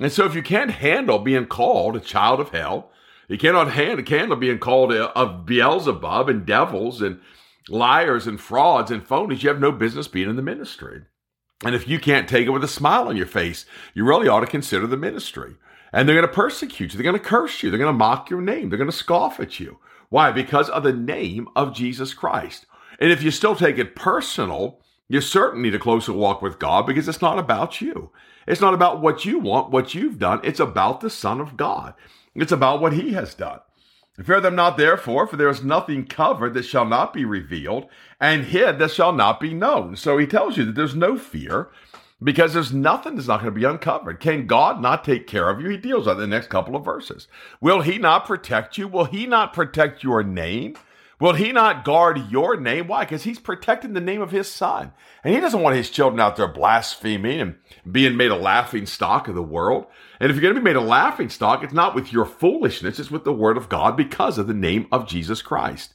And 0.00 0.12
so 0.12 0.24
if 0.24 0.34
you 0.34 0.42
can't 0.42 0.70
handle 0.70 1.18
being 1.18 1.46
called 1.46 1.96
a 1.96 2.00
child 2.00 2.40
of 2.40 2.50
hell, 2.50 2.90
you 3.28 3.36
cannot 3.36 3.72
handle 3.72 4.36
being 4.36 4.58
called 4.58 4.92
a, 4.92 5.06
of 5.10 5.44
Beelzebub 5.44 6.28
and 6.28 6.46
devils 6.46 7.02
and 7.02 7.20
liars 7.68 8.26
and 8.26 8.40
frauds 8.40 8.90
and 8.90 9.06
phonies, 9.06 9.42
you 9.42 9.48
have 9.48 9.60
no 9.60 9.72
business 9.72 10.08
being 10.08 10.30
in 10.30 10.36
the 10.36 10.42
ministry. 10.42 11.02
And 11.64 11.74
if 11.74 11.88
you 11.88 11.98
can't 11.98 12.28
take 12.28 12.46
it 12.46 12.50
with 12.50 12.64
a 12.64 12.68
smile 12.68 13.08
on 13.08 13.16
your 13.16 13.26
face, 13.26 13.66
you 13.92 14.04
really 14.04 14.28
ought 14.28 14.40
to 14.40 14.46
consider 14.46 14.86
the 14.86 14.96
ministry. 14.96 15.56
And 15.92 16.08
they're 16.08 16.16
going 16.16 16.28
to 16.28 16.32
persecute 16.32 16.92
you. 16.92 16.98
They're 16.98 17.10
going 17.10 17.20
to 17.20 17.28
curse 17.28 17.62
you. 17.62 17.70
They're 17.70 17.78
going 17.78 17.92
to 17.92 17.98
mock 17.98 18.30
your 18.30 18.40
name. 18.40 18.68
They're 18.68 18.78
going 18.78 18.90
to 18.90 18.96
scoff 18.96 19.40
at 19.40 19.58
you. 19.58 19.78
Why? 20.08 20.30
Because 20.30 20.70
of 20.70 20.82
the 20.82 20.92
name 20.92 21.48
of 21.56 21.74
Jesus 21.74 22.14
Christ. 22.14 22.66
And 23.00 23.10
if 23.10 23.22
you 23.22 23.30
still 23.30 23.56
take 23.56 23.78
it 23.78 23.96
personal, 23.96 24.80
you 25.08 25.20
certainly 25.20 25.68
need 25.68 25.74
a 25.74 25.78
closer 25.78 26.12
walk 26.12 26.42
with 26.42 26.58
God 26.58 26.86
because 26.86 27.08
it's 27.08 27.22
not 27.22 27.38
about 27.38 27.80
you. 27.80 28.10
It's 28.46 28.60
not 28.60 28.74
about 28.74 29.00
what 29.00 29.24
you 29.24 29.38
want, 29.38 29.70
what 29.70 29.94
you've 29.94 30.18
done. 30.18 30.40
It's 30.42 30.60
about 30.60 31.00
the 31.00 31.10
Son 31.10 31.40
of 31.40 31.56
God. 31.56 31.94
It's 32.34 32.52
about 32.52 32.80
what 32.80 32.92
He 32.92 33.12
has 33.12 33.34
done. 33.34 33.60
Fear 34.22 34.40
them 34.40 34.56
not, 34.56 34.76
therefore, 34.76 35.26
for 35.26 35.36
there 35.36 35.48
is 35.48 35.62
nothing 35.62 36.04
covered 36.04 36.54
that 36.54 36.64
shall 36.64 36.84
not 36.84 37.12
be 37.12 37.24
revealed, 37.24 37.86
and 38.20 38.46
hid 38.46 38.78
that 38.80 38.90
shall 38.90 39.12
not 39.12 39.38
be 39.38 39.54
known. 39.54 39.94
So 39.94 40.18
he 40.18 40.26
tells 40.26 40.56
you 40.56 40.64
that 40.64 40.74
there's 40.74 40.96
no 40.96 41.16
fear 41.16 41.70
because 42.22 42.52
there's 42.52 42.72
nothing 42.72 43.14
that's 43.14 43.28
not 43.28 43.42
going 43.42 43.54
to 43.54 43.60
be 43.60 43.64
uncovered. 43.64 44.18
Can 44.18 44.48
God 44.48 44.82
not 44.82 45.04
take 45.04 45.28
care 45.28 45.48
of 45.48 45.60
you? 45.60 45.68
He 45.68 45.76
deals 45.76 46.06
with 46.06 46.18
it 46.18 46.22
in 46.22 46.30
the 46.30 46.36
next 46.36 46.48
couple 46.48 46.74
of 46.74 46.84
verses. 46.84 47.28
Will 47.60 47.82
he 47.82 47.96
not 47.96 48.26
protect 48.26 48.76
you? 48.76 48.88
Will 48.88 49.04
he 49.04 49.24
not 49.24 49.52
protect 49.52 50.02
your 50.02 50.24
name? 50.24 50.74
Will 51.20 51.32
he 51.32 51.50
not 51.50 51.84
guard 51.84 52.30
your 52.30 52.56
name? 52.60 52.86
Why? 52.86 53.04
Because 53.04 53.24
he's 53.24 53.40
protecting 53.40 53.92
the 53.92 54.00
name 54.00 54.20
of 54.20 54.30
his 54.30 54.48
son. 54.48 54.92
And 55.24 55.34
he 55.34 55.40
doesn't 55.40 55.60
want 55.60 55.74
his 55.74 55.90
children 55.90 56.20
out 56.20 56.36
there 56.36 56.46
blaspheming 56.46 57.40
and 57.40 57.56
being 57.90 58.16
made 58.16 58.30
a 58.30 58.36
laughing 58.36 58.86
stock 58.86 59.26
of 59.26 59.34
the 59.34 59.42
world. 59.42 59.86
And 60.20 60.30
if 60.30 60.36
you're 60.36 60.42
going 60.42 60.54
to 60.54 60.60
be 60.60 60.64
made 60.64 60.76
a 60.76 60.80
laughing 60.80 61.28
stock, 61.28 61.64
it's 61.64 61.72
not 61.72 61.94
with 61.94 62.12
your 62.12 62.24
foolishness, 62.24 63.00
it's 63.00 63.10
with 63.10 63.24
the 63.24 63.32
word 63.32 63.56
of 63.56 63.68
God 63.68 63.96
because 63.96 64.38
of 64.38 64.46
the 64.46 64.54
name 64.54 64.86
of 64.92 65.08
Jesus 65.08 65.42
Christ. 65.42 65.94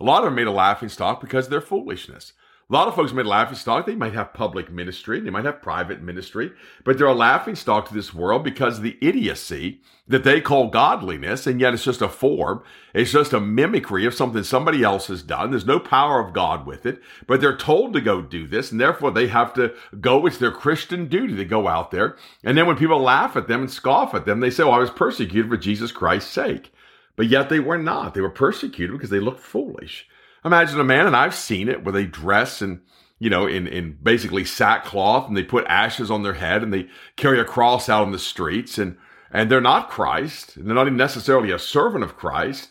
A 0.00 0.04
lot 0.04 0.18
of 0.18 0.26
them 0.26 0.34
made 0.34 0.46
a 0.46 0.52
laughing 0.52 0.90
stock 0.90 1.20
because 1.20 1.46
of 1.46 1.50
their 1.50 1.62
foolishness. 1.62 2.34
A 2.70 2.74
lot 2.74 2.86
of 2.86 2.94
folks 2.94 3.14
made 3.14 3.24
laughing 3.24 3.56
stock. 3.56 3.86
They 3.86 3.94
might 3.94 4.12
have 4.12 4.34
public 4.34 4.70
ministry, 4.70 5.20
they 5.20 5.30
might 5.30 5.46
have 5.46 5.62
private 5.62 6.02
ministry, 6.02 6.52
but 6.84 6.98
they're 6.98 7.06
a 7.06 7.14
laughing 7.14 7.54
stock 7.54 7.88
to 7.88 7.94
this 7.94 8.12
world 8.12 8.44
because 8.44 8.82
the 8.82 8.98
idiocy 9.00 9.80
that 10.06 10.22
they 10.22 10.42
call 10.42 10.68
godliness, 10.68 11.46
and 11.46 11.62
yet 11.62 11.72
it's 11.72 11.84
just 11.84 12.02
a 12.02 12.10
form. 12.10 12.62
It's 12.92 13.12
just 13.12 13.32
a 13.32 13.40
mimicry 13.40 14.04
of 14.04 14.12
something 14.12 14.42
somebody 14.42 14.82
else 14.82 15.06
has 15.06 15.22
done. 15.22 15.50
There's 15.50 15.64
no 15.64 15.80
power 15.80 16.20
of 16.20 16.34
God 16.34 16.66
with 16.66 16.84
it, 16.84 17.00
but 17.26 17.40
they're 17.40 17.56
told 17.56 17.94
to 17.94 18.02
go 18.02 18.20
do 18.20 18.46
this, 18.46 18.70
and 18.70 18.78
therefore 18.78 19.12
they 19.12 19.28
have 19.28 19.54
to 19.54 19.74
go. 19.98 20.26
It's 20.26 20.36
their 20.36 20.52
Christian 20.52 21.08
duty 21.08 21.36
to 21.36 21.46
go 21.46 21.68
out 21.68 21.90
there. 21.90 22.18
And 22.44 22.58
then 22.58 22.66
when 22.66 22.76
people 22.76 23.00
laugh 23.00 23.34
at 23.34 23.48
them 23.48 23.62
and 23.62 23.70
scoff 23.70 24.12
at 24.12 24.26
them, 24.26 24.40
they 24.40 24.50
say, 24.50 24.64
Well, 24.64 24.74
I 24.74 24.78
was 24.78 24.90
persecuted 24.90 25.50
for 25.50 25.56
Jesus 25.56 25.90
Christ's 25.90 26.32
sake. 26.32 26.70
But 27.16 27.28
yet 27.28 27.48
they 27.48 27.60
were 27.60 27.78
not. 27.78 28.12
They 28.12 28.20
were 28.20 28.28
persecuted 28.28 28.94
because 28.94 29.10
they 29.10 29.20
looked 29.20 29.40
foolish. 29.40 30.06
Imagine 30.44 30.80
a 30.80 30.84
man, 30.84 31.06
and 31.06 31.16
I've 31.16 31.34
seen 31.34 31.68
it, 31.68 31.84
where 31.84 31.92
they 31.92 32.06
dress 32.06 32.62
and 32.62 32.80
you 33.18 33.30
know, 33.30 33.46
in, 33.46 33.66
in 33.66 33.98
basically 34.02 34.44
sackcloth 34.44 35.28
and 35.28 35.36
they 35.36 35.42
put 35.42 35.66
ashes 35.66 36.10
on 36.10 36.22
their 36.22 36.34
head 36.34 36.62
and 36.62 36.72
they 36.72 36.88
carry 37.16 37.40
a 37.40 37.44
cross 37.44 37.88
out 37.88 38.02
on 38.02 38.12
the 38.12 38.18
streets 38.18 38.78
and, 38.78 38.96
and 39.30 39.50
they're 39.50 39.60
not 39.60 39.90
Christ. 39.90 40.54
They're 40.56 40.74
not 40.74 40.86
even 40.86 40.96
necessarily 40.96 41.50
a 41.50 41.58
servant 41.58 42.04
of 42.04 42.16
Christ, 42.16 42.70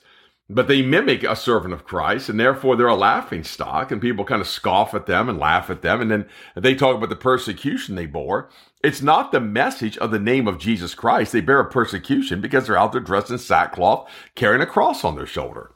but 0.49 0.69
they 0.69 0.81
mimic 0.81 1.23
a 1.23 1.35
servant 1.35 1.73
of 1.73 1.83
Christ 1.83 2.29
and 2.29 2.39
therefore 2.39 2.77
they're 2.77 2.87
a 2.87 2.95
laughing 2.95 3.43
stock 3.43 3.91
and 3.91 4.01
people 4.01 4.23
kind 4.23 4.41
of 4.41 4.47
scoff 4.47 4.93
at 4.93 5.05
them 5.05 5.27
and 5.27 5.37
laugh 5.37 5.69
at 5.69 5.81
them. 5.81 5.99
And 5.99 6.09
then 6.09 6.25
they 6.55 6.75
talk 6.75 6.95
about 6.95 7.09
the 7.09 7.17
persecution 7.17 7.95
they 7.95 8.05
bore. 8.05 8.49
It's 8.81 9.01
not 9.01 9.33
the 9.33 9.41
message 9.41 9.97
of 9.97 10.11
the 10.11 10.19
name 10.19 10.47
of 10.47 10.59
Jesus 10.59 10.95
Christ. 10.95 11.33
They 11.33 11.41
bear 11.41 11.59
a 11.59 11.69
persecution 11.69 12.39
because 12.39 12.67
they're 12.67 12.77
out 12.77 12.93
there 12.93 13.01
dressed 13.01 13.31
in 13.31 13.37
sackcloth, 13.37 14.09
carrying 14.35 14.61
a 14.61 14.65
cross 14.65 15.03
on 15.03 15.17
their 15.17 15.25
shoulder 15.25 15.71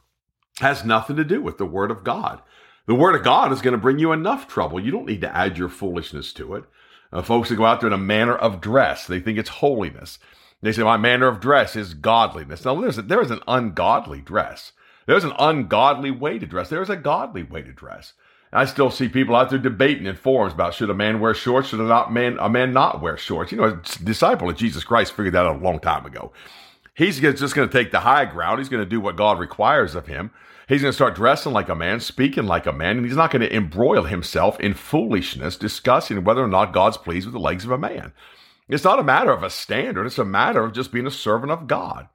has 0.58 0.84
nothing 0.84 1.16
to 1.16 1.24
do 1.24 1.40
with 1.40 1.58
the 1.58 1.66
Word 1.66 1.90
of 1.90 2.04
God. 2.04 2.40
The 2.86 2.94
Word 2.94 3.14
of 3.14 3.22
God 3.22 3.52
is 3.52 3.62
going 3.62 3.72
to 3.72 3.78
bring 3.78 3.98
you 3.98 4.12
enough 4.12 4.48
trouble. 4.48 4.80
You 4.80 4.90
don't 4.90 5.06
need 5.06 5.20
to 5.20 5.36
add 5.36 5.56
your 5.56 5.68
foolishness 5.68 6.32
to 6.34 6.54
it. 6.54 6.64
Uh, 7.12 7.22
folks 7.22 7.48
that 7.48 7.56
go 7.56 7.66
out 7.66 7.80
there 7.80 7.88
in 7.88 7.92
a 7.92 7.98
manner 7.98 8.34
of 8.34 8.60
dress, 8.60 9.06
they 9.06 9.20
think 9.20 9.38
it's 9.38 9.48
holiness. 9.48 10.18
They 10.62 10.72
say, 10.72 10.82
My 10.82 10.96
manner 10.96 11.26
of 11.26 11.40
dress 11.40 11.76
is 11.76 11.94
godliness. 11.94 12.64
Now, 12.64 12.80
there's, 12.80 12.96
there 12.96 13.20
is 13.20 13.30
an 13.30 13.40
ungodly 13.46 14.20
dress. 14.20 14.72
There's 15.06 15.24
an 15.24 15.32
ungodly 15.38 16.10
way 16.10 16.38
to 16.38 16.46
dress. 16.46 16.68
There's 16.68 16.90
a 16.90 16.96
godly 16.96 17.42
way 17.42 17.62
to 17.62 17.72
dress. 17.72 18.14
I 18.52 18.66
still 18.66 18.90
see 18.90 19.08
people 19.08 19.34
out 19.34 19.48
there 19.48 19.58
debating 19.58 20.06
in 20.06 20.14
forums 20.14 20.52
about 20.52 20.74
should 20.74 20.90
a 20.90 20.94
man 20.94 21.20
wear 21.20 21.32
shorts, 21.32 21.68
should 21.68 21.80
a 21.80 21.84
not 21.84 22.12
man 22.12 22.36
a 22.38 22.50
man 22.50 22.72
not 22.72 23.00
wear 23.00 23.16
shorts. 23.16 23.50
You 23.50 23.58
know, 23.58 23.64
a 23.64 24.04
disciple 24.04 24.50
of 24.50 24.56
Jesus 24.56 24.84
Christ 24.84 25.14
figured 25.14 25.34
that 25.34 25.46
out 25.46 25.56
a 25.56 25.64
long 25.64 25.80
time 25.80 26.04
ago. 26.04 26.32
He's 26.94 27.20
just 27.20 27.54
going 27.54 27.68
to 27.68 27.72
take 27.72 27.90
the 27.90 28.00
high 28.00 28.26
ground. 28.26 28.58
He's 28.58 28.68
going 28.68 28.84
to 28.84 28.88
do 28.88 29.00
what 29.00 29.16
God 29.16 29.38
requires 29.38 29.94
of 29.94 30.06
him. 30.06 30.30
He's 30.68 30.82
going 30.82 30.92
to 30.92 30.96
start 30.96 31.14
dressing 31.14 31.52
like 31.52 31.68
a 31.68 31.74
man, 31.74 32.00
speaking 32.00 32.44
like 32.44 32.66
a 32.66 32.72
man, 32.72 32.96
and 32.96 33.06
he's 33.06 33.16
not 33.16 33.30
going 33.30 33.42
to 33.42 33.54
embroil 33.54 34.04
himself 34.04 34.60
in 34.60 34.74
foolishness, 34.74 35.56
discussing 35.56 36.22
whether 36.22 36.42
or 36.42 36.48
not 36.48 36.72
God's 36.72 36.96
pleased 36.96 37.26
with 37.26 37.32
the 37.34 37.40
legs 37.40 37.64
of 37.64 37.70
a 37.70 37.78
man. 37.78 38.12
It's 38.68 38.84
not 38.84 38.98
a 38.98 39.04
matter 39.04 39.32
of 39.32 39.42
a 39.42 39.50
standard, 39.50 40.06
it's 40.06 40.18
a 40.18 40.24
matter 40.24 40.62
of 40.62 40.72
just 40.72 40.92
being 40.92 41.06
a 41.06 41.10
servant 41.10 41.50
of 41.50 41.66
God. 41.66 42.08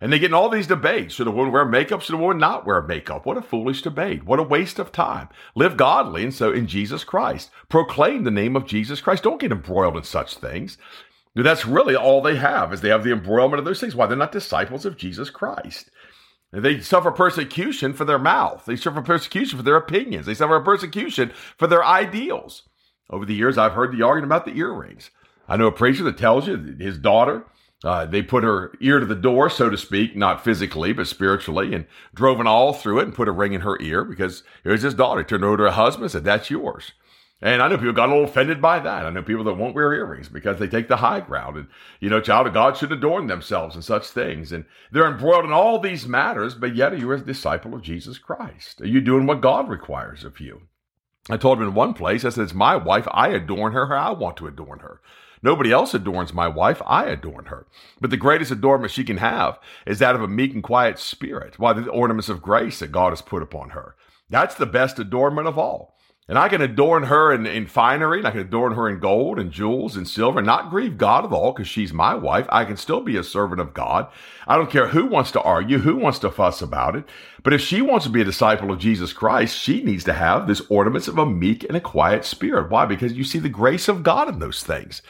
And 0.00 0.12
they 0.12 0.20
get 0.20 0.30
in 0.30 0.34
all 0.34 0.48
these 0.48 0.68
debates. 0.68 1.14
Should 1.14 1.26
a 1.26 1.32
woman 1.32 1.52
wear 1.52 1.64
makeup? 1.64 2.02
Should 2.02 2.14
a 2.14 2.18
woman 2.18 2.38
not 2.38 2.64
wear 2.64 2.80
makeup? 2.80 3.26
What 3.26 3.36
a 3.36 3.42
foolish 3.42 3.82
debate. 3.82 4.24
What 4.24 4.38
a 4.38 4.44
waste 4.44 4.78
of 4.78 4.92
time. 4.92 5.28
Live 5.56 5.76
godly 5.76 6.22
and 6.22 6.32
so 6.32 6.52
in 6.52 6.68
Jesus 6.68 7.02
Christ. 7.02 7.50
Proclaim 7.68 8.22
the 8.22 8.30
name 8.30 8.54
of 8.54 8.64
Jesus 8.64 9.00
Christ. 9.00 9.24
Don't 9.24 9.40
get 9.40 9.50
embroiled 9.50 9.96
in 9.96 10.04
such 10.04 10.36
things. 10.36 10.78
That's 11.42 11.66
really 11.66 11.94
all 11.94 12.20
they 12.20 12.36
have 12.36 12.72
is 12.72 12.80
they 12.80 12.88
have 12.88 13.04
the 13.04 13.12
embroilment 13.12 13.58
of 13.58 13.64
those 13.64 13.80
things. 13.80 13.94
Why? 13.94 14.06
They're 14.06 14.16
not 14.16 14.32
disciples 14.32 14.84
of 14.84 14.96
Jesus 14.96 15.30
Christ. 15.30 15.90
They 16.52 16.80
suffer 16.80 17.10
persecution 17.10 17.92
for 17.92 18.04
their 18.04 18.18
mouth. 18.18 18.64
They 18.64 18.76
suffer 18.76 19.02
persecution 19.02 19.58
for 19.58 19.62
their 19.62 19.76
opinions. 19.76 20.26
They 20.26 20.34
suffer 20.34 20.58
persecution 20.60 21.32
for 21.58 21.66
their 21.66 21.84
ideals. 21.84 22.62
Over 23.10 23.26
the 23.26 23.34
years, 23.34 23.58
I've 23.58 23.72
heard 23.72 23.92
the 23.92 24.04
argument 24.04 24.32
about 24.32 24.46
the 24.46 24.58
earrings. 24.58 25.10
I 25.46 25.56
know 25.56 25.66
a 25.66 25.72
preacher 25.72 26.04
that 26.04 26.18
tells 26.18 26.46
you 26.46 26.56
his 26.78 26.98
daughter 26.98 27.44
uh, 27.84 28.06
they 28.06 28.22
put 28.22 28.42
her 28.42 28.72
ear 28.80 28.98
to 28.98 29.06
the 29.06 29.14
door, 29.14 29.48
so 29.48 29.70
to 29.70 29.76
speak, 29.76 30.16
not 30.16 30.42
physically, 30.42 30.92
but 30.92 31.06
spiritually, 31.06 31.74
and 31.74 31.86
drove 32.12 32.40
an 32.40 32.46
awl 32.48 32.72
through 32.72 32.98
it 32.98 33.04
and 33.04 33.14
put 33.14 33.28
a 33.28 33.32
ring 33.32 33.52
in 33.52 33.60
her 33.60 33.80
ear 33.80 34.04
because 34.04 34.42
here's 34.64 34.82
his 34.82 34.94
daughter. 34.94 35.22
Turned 35.22 35.44
over 35.44 35.58
to 35.58 35.62
her 35.64 35.70
husband 35.70 36.04
and 36.04 36.10
said, 36.10 36.24
That's 36.24 36.50
yours. 36.50 36.92
And 37.40 37.62
I 37.62 37.68
know 37.68 37.76
people 37.78 37.92
got 37.92 38.08
a 38.08 38.12
little 38.12 38.28
offended 38.28 38.60
by 38.60 38.80
that. 38.80 39.06
I 39.06 39.10
know 39.10 39.22
people 39.22 39.44
that 39.44 39.54
won't 39.54 39.74
wear 39.74 39.92
earrings 39.92 40.28
because 40.28 40.58
they 40.58 40.66
take 40.66 40.88
the 40.88 40.96
high 40.96 41.20
ground. 41.20 41.56
And, 41.56 41.68
you 42.00 42.10
know, 42.10 42.20
child 42.20 42.48
of 42.48 42.54
God 42.54 42.76
should 42.76 42.90
adorn 42.90 43.28
themselves 43.28 43.76
and 43.76 43.84
such 43.84 44.08
things. 44.08 44.50
And 44.50 44.64
they're 44.90 45.08
embroiled 45.08 45.44
in 45.44 45.52
all 45.52 45.78
these 45.78 46.08
matters, 46.08 46.56
but 46.56 46.74
yet 46.74 46.92
are 46.92 46.96
you 46.96 47.12
a 47.12 47.18
disciple 47.18 47.74
of 47.74 47.82
Jesus 47.82 48.18
Christ? 48.18 48.80
Are 48.80 48.88
you 48.88 49.00
doing 49.00 49.26
what 49.26 49.40
God 49.40 49.68
requires 49.68 50.24
of 50.24 50.40
you? 50.40 50.62
I 51.30 51.36
told 51.36 51.58
him 51.58 51.68
in 51.68 51.74
one 51.74 51.94
place, 51.94 52.24
I 52.24 52.30
said, 52.30 52.42
It's 52.42 52.54
my 52.54 52.74
wife. 52.74 53.06
I 53.12 53.28
adorn 53.28 53.72
her 53.72 53.86
how 53.86 54.14
I 54.14 54.18
want 54.18 54.36
to 54.38 54.48
adorn 54.48 54.80
her. 54.80 55.00
Nobody 55.40 55.70
else 55.70 55.94
adorns 55.94 56.32
my 56.32 56.48
wife. 56.48 56.82
I 56.84 57.04
adorn 57.04 57.46
her. 57.46 57.66
But 58.00 58.10
the 58.10 58.16
greatest 58.16 58.50
adornment 58.50 58.92
she 58.92 59.04
can 59.04 59.18
have 59.18 59.60
is 59.86 60.00
that 60.00 60.16
of 60.16 60.22
a 60.22 60.28
meek 60.28 60.54
and 60.54 60.62
quiet 60.62 60.98
spirit. 60.98 61.58
Why, 61.58 61.72
the 61.72 61.88
ornaments 61.88 62.28
of 62.28 62.42
grace 62.42 62.80
that 62.80 62.90
God 62.90 63.10
has 63.10 63.22
put 63.22 63.42
upon 63.42 63.70
her. 63.70 63.94
That's 64.28 64.56
the 64.56 64.66
best 64.66 64.98
adornment 64.98 65.46
of 65.46 65.56
all. 65.56 65.97
And 66.28 66.38
I 66.38 66.50
can 66.50 66.60
adorn 66.60 67.04
her 67.04 67.32
in, 67.32 67.46
in 67.46 67.66
finery, 67.66 68.18
and 68.18 68.28
I 68.28 68.32
can 68.32 68.40
adorn 68.40 68.74
her 68.74 68.86
in 68.86 68.98
gold 68.98 69.38
and 69.38 69.50
jewels 69.50 69.96
and 69.96 70.06
silver, 70.06 70.40
and 70.40 70.46
not 70.46 70.68
grieve 70.68 70.98
God 70.98 71.24
at 71.24 71.32
all, 71.32 71.52
because 71.52 71.68
she's 71.68 71.90
my 71.90 72.14
wife. 72.14 72.46
I 72.50 72.66
can 72.66 72.76
still 72.76 73.00
be 73.00 73.16
a 73.16 73.24
servant 73.24 73.62
of 73.62 73.72
God. 73.72 74.08
I 74.46 74.56
don't 74.56 74.70
care 74.70 74.88
who 74.88 75.06
wants 75.06 75.30
to 75.32 75.40
argue, 75.40 75.78
who 75.78 75.96
wants 75.96 76.18
to 76.18 76.30
fuss 76.30 76.60
about 76.60 76.96
it. 76.96 77.04
But 77.42 77.54
if 77.54 77.62
she 77.62 77.80
wants 77.80 78.04
to 78.04 78.12
be 78.12 78.20
a 78.20 78.26
disciple 78.26 78.70
of 78.70 78.78
Jesus 78.78 79.14
Christ, 79.14 79.56
she 79.56 79.82
needs 79.82 80.04
to 80.04 80.12
have 80.12 80.46
this 80.46 80.60
ornaments 80.68 81.08
of 81.08 81.16
a 81.16 81.24
meek 81.24 81.64
and 81.64 81.78
a 81.78 81.80
quiet 81.80 82.26
spirit. 82.26 82.70
Why? 82.70 82.84
Because 82.84 83.14
you 83.14 83.24
see 83.24 83.38
the 83.38 83.48
grace 83.48 83.88
of 83.88 84.02
God 84.02 84.28
in 84.28 84.38
those 84.38 84.62
things. 84.62 85.00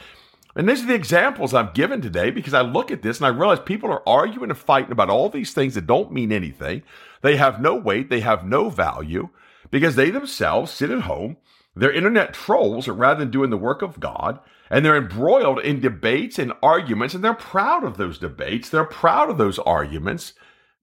And 0.55 0.69
these 0.69 0.83
are 0.83 0.87
the 0.87 0.95
examples 0.95 1.53
I've 1.53 1.73
given 1.73 2.01
today 2.01 2.31
because 2.31 2.53
I 2.53 2.61
look 2.61 2.91
at 2.91 3.01
this 3.01 3.17
and 3.17 3.25
I 3.25 3.29
realize 3.29 3.59
people 3.59 3.91
are 3.91 4.07
arguing 4.07 4.49
and 4.49 4.57
fighting 4.57 4.91
about 4.91 5.09
all 5.09 5.29
these 5.29 5.53
things 5.53 5.75
that 5.75 5.85
don't 5.85 6.13
mean 6.13 6.31
anything. 6.31 6.81
They 7.21 7.35
have 7.35 7.61
no 7.61 7.75
weight, 7.75 8.09
they 8.09 8.21
have 8.21 8.45
no 8.45 8.69
value 8.69 9.29
because 9.71 9.95
they 9.95 10.09
themselves 10.09 10.71
sit 10.71 10.91
at 10.91 11.01
home. 11.01 11.37
They're 11.75 11.91
internet 11.91 12.33
trolls 12.33 12.87
rather 12.87 13.19
than 13.19 13.31
doing 13.31 13.49
the 13.49 13.57
work 13.57 13.81
of 13.81 13.99
God. 13.99 14.39
And 14.69 14.85
they're 14.85 14.97
embroiled 14.97 15.59
in 15.59 15.79
debates 15.79 16.37
and 16.37 16.53
arguments, 16.61 17.15
and 17.15 17.23
they're 17.23 17.33
proud 17.33 17.83
of 17.83 17.97
those 17.97 18.19
debates. 18.19 18.69
They're 18.69 18.85
proud 18.85 19.29
of 19.29 19.37
those 19.37 19.57
arguments. 19.59 20.33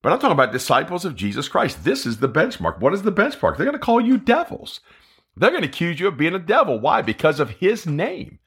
But 0.02 0.12
I'm 0.12 0.18
talking 0.18 0.32
about 0.32 0.52
disciples 0.52 1.04
of 1.04 1.16
Jesus 1.16 1.48
Christ. 1.48 1.84
This 1.84 2.04
is 2.04 2.18
the 2.18 2.28
benchmark. 2.28 2.80
What 2.80 2.94
is 2.94 3.02
the 3.02 3.12
benchmark? 3.12 3.56
They're 3.56 3.66
going 3.66 3.72
to 3.72 3.78
call 3.78 4.00
you 4.00 4.18
devils. 4.18 4.80
They're 5.36 5.50
going 5.50 5.62
to 5.62 5.68
accuse 5.68 6.00
you 6.00 6.08
of 6.08 6.16
being 6.16 6.34
a 6.34 6.40
devil. 6.40 6.80
Why? 6.80 7.02
Because 7.02 7.38
of 7.38 7.50
his 7.50 7.86
name. 7.86 8.38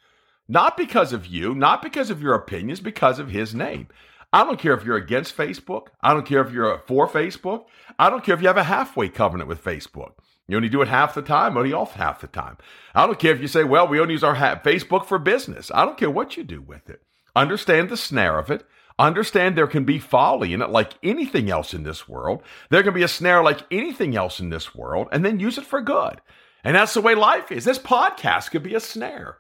Not 0.48 0.76
because 0.76 1.14
of 1.14 1.28
you, 1.28 1.54
not 1.54 1.82
because 1.82 2.10
of 2.10 2.22
your 2.22 2.34
opinions, 2.34 2.80
because 2.80 3.20
of 3.20 3.30
his 3.30 3.54
name. 3.54 3.88
I 4.32 4.44
don't 4.44 4.60
care 4.60 4.74
if 4.74 4.84
you're 4.84 4.96
against 4.96 5.36
Facebook. 5.36 5.88
I 6.02 6.14
don't 6.14 6.26
care 6.26 6.42
if 6.42 6.52
you're 6.52 6.80
for 6.86 7.08
Facebook. 7.08 7.66
I 7.98 8.10
don't 8.10 8.24
care 8.24 8.36
if 8.36 8.42
you 8.42 8.48
have 8.48 8.58
a 8.58 8.64
halfway 8.64 9.10
covenant 9.10 9.50
with 9.50 9.64
Facebook. 9.64 10.14
You 10.48 10.56
only 10.56 10.70
do 10.70 10.82
it 10.82 10.88
half 10.88 11.14
the 11.14 11.22
time, 11.22 11.58
only 11.58 11.74
off 11.74 11.94
half 11.94 12.22
the 12.22 12.28
time. 12.28 12.58
I 12.96 13.06
don't 13.06 13.20
care 13.20 13.34
if 13.34 13.42
you 13.42 13.48
say, 13.48 13.64
well, 13.64 13.88
we 13.88 14.00
only 14.00 14.14
use 14.14 14.24
our 14.24 14.36
ha- 14.36 14.62
Facebook 14.64 15.06
for 15.06 15.20
business. 15.20 15.72
I 15.74 15.86
don't 15.86 15.98
care 15.98 16.10
what 16.10 16.38
you 16.38 16.44
do 16.44 16.62
with 16.62 16.90
it. 16.90 17.02
Understand 17.36 17.90
the 17.90 17.98
snare 17.98 18.40
of 18.40 18.50
it. 18.50 18.66
Understand 18.98 19.56
there 19.56 19.68
can 19.68 19.86
be 19.86 20.00
folly 20.00 20.54
in 20.54 20.62
it 20.62 20.70
like 20.70 20.94
anything 21.04 21.50
else 21.50 21.74
in 21.74 21.84
this 21.84 22.10
world. 22.10 22.42
There 22.70 22.84
can 22.84 22.94
be 22.94 23.04
a 23.04 23.08
snare 23.08 23.44
like 23.44 23.62
anything 23.72 24.16
else 24.16 24.40
in 24.40 24.50
this 24.50 24.76
world, 24.76 25.08
and 25.12 25.24
then 25.24 25.40
use 25.40 25.58
it 25.58 25.66
for 25.66 25.82
good. 25.82 26.20
And 26.64 26.76
that's 26.76 26.94
the 26.94 27.02
way 27.02 27.16
life 27.16 27.52
is. 27.52 27.64
This 27.64 27.80
podcast 27.80 28.52
could 28.52 28.64
be 28.64 28.76
a 28.76 28.80
snare. 28.80 29.38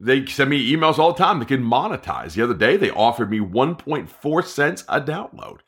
They 0.00 0.26
send 0.26 0.50
me 0.50 0.72
emails 0.72 0.98
all 0.98 1.12
the 1.12 1.22
time 1.22 1.38
They 1.38 1.44
can 1.44 1.64
monetize. 1.64 2.34
The 2.34 2.42
other 2.42 2.54
day, 2.54 2.76
they 2.76 2.90
offered 2.90 3.30
me 3.30 3.38
1.4 3.38 4.44
cents 4.44 4.84
a 4.88 5.00
download. 5.00 5.58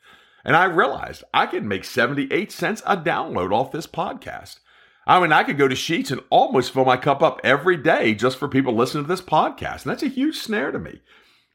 And 0.43 0.55
I 0.55 0.65
realized 0.65 1.23
I 1.33 1.45
can 1.45 1.67
make 1.67 1.83
78 1.83 2.51
cents 2.51 2.81
a 2.85 2.95
download 2.95 3.51
off 3.51 3.71
this 3.71 3.87
podcast. 3.87 4.59
I 5.05 5.21
mean, 5.21 5.31
I 5.31 5.43
could 5.43 5.57
go 5.57 5.69
to 5.69 5.75
Sheetz 5.75 6.11
and 6.11 6.21
almost 6.29 6.73
fill 6.73 6.83
my 6.83 6.97
cup 6.97 7.23
up 7.23 7.39
every 7.43 7.77
day 7.77 8.13
just 8.13 8.37
for 8.37 8.49
people 8.49 8.73
listening 8.73 9.05
to 9.05 9.07
this 9.07 9.21
podcast. 9.21 9.83
And 9.83 9.91
that's 9.91 10.03
a 10.03 10.07
huge 10.07 10.37
snare 10.37 10.71
to 10.71 10.79
me. 10.79 11.01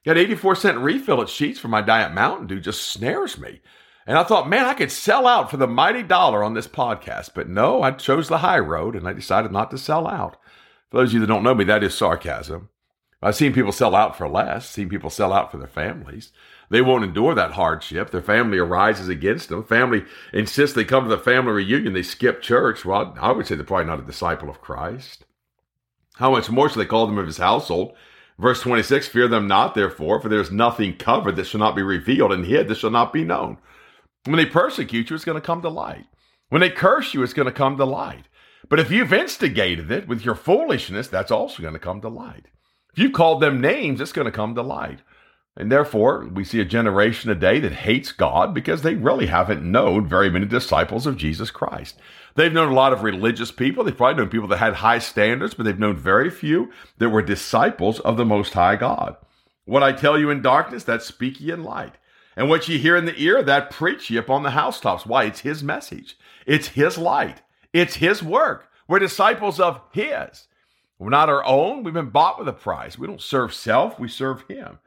Got 0.04 0.18
84 0.18 0.56
cent 0.56 0.78
refill 0.78 1.20
at 1.20 1.28
Sheetz 1.28 1.58
for 1.58 1.68
my 1.68 1.82
Diet 1.82 2.12
Mountain 2.12 2.46
Dew 2.46 2.60
just 2.60 2.90
snares 2.90 3.38
me. 3.38 3.60
And 4.06 4.18
I 4.18 4.24
thought, 4.24 4.48
man, 4.48 4.64
I 4.64 4.74
could 4.74 4.90
sell 4.90 5.26
out 5.26 5.50
for 5.50 5.58
the 5.58 5.66
mighty 5.68 6.02
dollar 6.02 6.42
on 6.42 6.54
this 6.54 6.66
podcast. 6.66 7.30
But 7.34 7.48
no, 7.48 7.82
I 7.82 7.92
chose 7.92 8.28
the 8.28 8.38
high 8.38 8.58
road 8.58 8.96
and 8.96 9.06
I 9.06 9.12
decided 9.12 9.52
not 9.52 9.70
to 9.70 9.78
sell 9.78 10.08
out. 10.08 10.36
For 10.92 10.98
those 10.98 11.08
of 11.08 11.14
you 11.14 11.20
that 11.20 11.26
don't 11.26 11.42
know 11.42 11.54
me, 11.54 11.64
that 11.64 11.82
is 11.82 11.94
sarcasm. 11.94 12.68
I've 13.22 13.34
seen 13.34 13.54
people 13.54 13.72
sell 13.72 13.94
out 13.94 14.14
for 14.14 14.28
less, 14.28 14.68
seen 14.68 14.90
people 14.90 15.08
sell 15.08 15.32
out 15.32 15.50
for 15.50 15.56
their 15.56 15.66
families. 15.66 16.32
They 16.68 16.82
won't 16.82 17.02
endure 17.02 17.34
that 17.34 17.52
hardship. 17.52 18.10
Their 18.10 18.20
family 18.20 18.58
arises 18.58 19.08
against 19.08 19.48
them. 19.48 19.64
Family 19.64 20.04
insists 20.34 20.76
they 20.76 20.84
come 20.84 21.04
to 21.04 21.08
the 21.08 21.16
family 21.16 21.52
reunion, 21.52 21.94
they 21.94 22.02
skip 22.02 22.42
church. 22.42 22.84
Well, 22.84 23.16
I 23.18 23.32
would 23.32 23.46
say 23.46 23.54
they're 23.54 23.64
probably 23.64 23.86
not 23.86 24.00
a 24.00 24.06
disciple 24.06 24.50
of 24.50 24.60
Christ. 24.60 25.24
How 26.16 26.32
much 26.32 26.50
more 26.50 26.68
shall 26.68 26.82
they 26.82 26.86
call 26.86 27.06
them 27.06 27.16
of 27.16 27.26
his 27.26 27.38
household? 27.38 27.96
Verse 28.38 28.60
26 28.60 29.08
Fear 29.08 29.28
them 29.28 29.48
not, 29.48 29.74
therefore, 29.74 30.20
for 30.20 30.28
there 30.28 30.42
is 30.42 30.52
nothing 30.52 30.98
covered 30.98 31.36
that 31.36 31.46
shall 31.46 31.60
not 31.60 31.74
be 31.74 31.82
revealed, 31.82 32.32
and 32.32 32.44
hid 32.44 32.68
that 32.68 32.76
shall 32.76 32.90
not 32.90 33.14
be 33.14 33.24
known. 33.24 33.56
When 34.24 34.36
they 34.36 34.44
persecute 34.44 35.08
you, 35.08 35.16
it's 35.16 35.24
going 35.24 35.40
to 35.40 35.46
come 35.46 35.62
to 35.62 35.70
light. 35.70 36.04
When 36.50 36.60
they 36.60 36.68
curse 36.68 37.14
you, 37.14 37.22
it's 37.22 37.32
going 37.32 37.46
to 37.46 37.52
come 37.52 37.78
to 37.78 37.86
light. 37.86 38.26
But 38.72 38.80
if 38.80 38.90
you've 38.90 39.12
instigated 39.12 39.92
it 39.92 40.08
with 40.08 40.24
your 40.24 40.34
foolishness, 40.34 41.06
that's 41.06 41.30
also 41.30 41.60
going 41.60 41.74
to 41.74 41.78
come 41.78 42.00
to 42.00 42.08
light. 42.08 42.46
If 42.94 43.02
you've 43.02 43.12
called 43.12 43.42
them 43.42 43.60
names, 43.60 44.00
it's 44.00 44.12
going 44.12 44.24
to 44.24 44.32
come 44.32 44.54
to 44.54 44.62
light. 44.62 45.00
And 45.54 45.70
therefore, 45.70 46.26
we 46.32 46.42
see 46.42 46.58
a 46.58 46.64
generation 46.64 47.28
today 47.28 47.60
that 47.60 47.72
hates 47.72 48.12
God 48.12 48.54
because 48.54 48.80
they 48.80 48.94
really 48.94 49.26
haven't 49.26 49.62
known 49.62 50.08
very 50.08 50.30
many 50.30 50.46
disciples 50.46 51.06
of 51.06 51.18
Jesus 51.18 51.50
Christ. 51.50 51.98
They've 52.34 52.50
known 52.50 52.72
a 52.72 52.74
lot 52.74 52.94
of 52.94 53.02
religious 53.02 53.52
people. 53.52 53.84
They've 53.84 53.94
probably 53.94 54.22
known 54.22 54.30
people 54.30 54.48
that 54.48 54.56
had 54.56 54.76
high 54.76 55.00
standards, 55.00 55.52
but 55.52 55.64
they've 55.64 55.78
known 55.78 55.98
very 55.98 56.30
few 56.30 56.72
that 56.96 57.10
were 57.10 57.20
disciples 57.20 58.00
of 58.00 58.16
the 58.16 58.24
Most 58.24 58.54
High 58.54 58.76
God. 58.76 59.16
What 59.66 59.82
I 59.82 59.92
tell 59.92 60.18
you 60.18 60.30
in 60.30 60.40
darkness, 60.40 60.84
that 60.84 61.02
speak 61.02 61.42
ye 61.42 61.50
in 61.50 61.62
light. 61.62 61.96
And 62.36 62.48
what 62.48 62.66
ye 62.70 62.78
hear 62.78 62.96
in 62.96 63.04
the 63.04 63.22
ear, 63.22 63.42
that 63.42 63.70
preach 63.70 64.08
ye 64.08 64.16
upon 64.16 64.44
the 64.44 64.52
housetops. 64.52 65.04
Why? 65.04 65.24
It's 65.24 65.40
His 65.40 65.62
message. 65.62 66.16
It's 66.46 66.68
His 66.68 66.96
light. 66.96 67.42
It's 67.72 67.96
His 67.96 68.22
work. 68.22 68.68
We're 68.88 68.98
disciples 68.98 69.60
of 69.60 69.80
His. 69.92 70.48
We're 70.98 71.10
not 71.10 71.28
our 71.28 71.44
own. 71.44 71.82
We've 71.82 71.94
been 71.94 72.10
bought 72.10 72.38
with 72.38 72.48
a 72.48 72.52
price. 72.52 72.98
We 72.98 73.06
don't 73.06 73.20
serve 73.20 73.54
self, 73.54 73.98
we 73.98 74.08
serve 74.08 74.44
Him. 74.48 74.78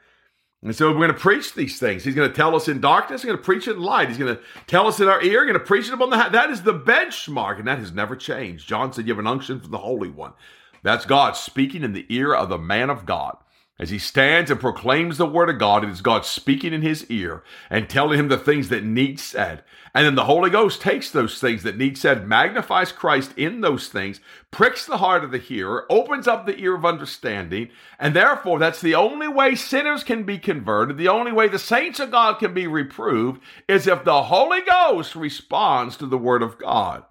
And 0.64 0.76
so 0.76 0.90
we're 0.90 0.98
going 0.98 1.10
to 1.10 1.14
preach 1.14 1.54
these 1.54 1.78
things. 1.78 2.04
He's 2.04 2.16
going 2.16 2.30
to 2.30 2.36
tell 2.36 2.56
us 2.56 2.68
in 2.68 2.82
darkness. 2.82 3.22
He's 3.22 3.28
going 3.28 3.38
to 3.38 3.44
preach 3.44 3.68
it 3.68 3.76
in 3.76 3.84
light. 3.84 4.10
He's 4.10 4.18
going 4.18 4.36
to 4.36 4.42
tell 4.66 4.88
us 4.88 5.00
in 5.00 5.08
our 5.08 5.22
ear. 5.22 5.44
He's 5.44 5.52
going 5.52 5.60
to 5.60 5.66
preach 5.66 5.88
it 5.88 5.94
upon 5.94 6.10
the. 6.10 6.18
That 6.18 6.50
is 6.50 6.64
the 6.64 6.74
benchmark, 6.74 7.60
and 7.60 7.68
that 7.68 7.78
has 7.78 7.92
never 7.92 8.16
changed. 8.16 8.68
John 8.68 8.92
said, 8.92 9.06
"You 9.06 9.14
have 9.14 9.20
an 9.20 9.28
unction 9.28 9.60
from 9.60 9.70
the 9.70 9.78
Holy 9.78 10.10
One." 10.10 10.34
That's 10.82 11.06
God 11.06 11.36
speaking 11.36 11.84
in 11.84 11.94
the 11.94 12.08
ear 12.10 12.34
of 12.34 12.50
the 12.50 12.58
man 12.58 12.90
of 12.90 13.06
God. 13.06 13.38
As 13.78 13.90
he 13.90 14.00
stands 14.00 14.50
and 14.50 14.60
proclaims 14.60 15.18
the 15.18 15.26
word 15.26 15.50
of 15.50 15.60
God, 15.60 15.84
it 15.84 15.90
is 15.90 16.00
God 16.00 16.26
speaking 16.26 16.74
in 16.74 16.82
his 16.82 17.06
ear 17.10 17.44
and 17.70 17.90
telling 17.90 18.18
him 18.18 18.30
the 18.30 18.38
things 18.38 18.70
that 18.70 18.86
need 18.86 19.20
said. 19.20 19.66
And 19.94 20.06
then 20.06 20.16
the 20.16 20.26
Holy 20.26 20.50
Ghost 20.50 20.82
takes 20.82 21.10
those 21.10 21.40
things 21.40 21.64
that 21.64 21.78
need 21.78 21.98
said, 21.98 22.28
magnifies 22.28 22.94
Christ 22.94 23.34
in 23.38 23.62
those 23.62 23.90
things, 23.90 24.22
pricks 24.50 24.86
the 24.86 24.98
heart 24.98 25.26
of 25.26 25.32
the 25.32 25.38
hearer, 25.38 25.86
opens 25.90 26.28
up 26.28 26.46
the 26.46 26.58
ear 26.58 26.76
of 26.76 26.86
understanding. 26.86 27.70
And 28.00 28.14
therefore, 28.14 28.60
that's 28.60 28.82
the 28.82 28.96
only 28.96 29.28
way 29.28 29.56
sinners 29.56 30.06
can 30.06 30.24
be 30.24 30.38
converted. 30.38 30.98
The 30.98 31.10
only 31.10 31.34
way 31.34 31.50
the 31.50 31.60
saints 31.60 32.00
of 32.00 32.12
God 32.12 32.40
can 32.40 32.54
be 32.54 32.68
reproved 32.68 33.42
is 33.68 33.88
if 33.88 34.06
the 34.06 34.24
Holy 34.24 34.62
Ghost 34.62 35.16
responds 35.16 35.98
to 35.98 36.06
the 36.06 36.18
word 36.18 36.42
of 36.42 36.58
God. 36.58 37.04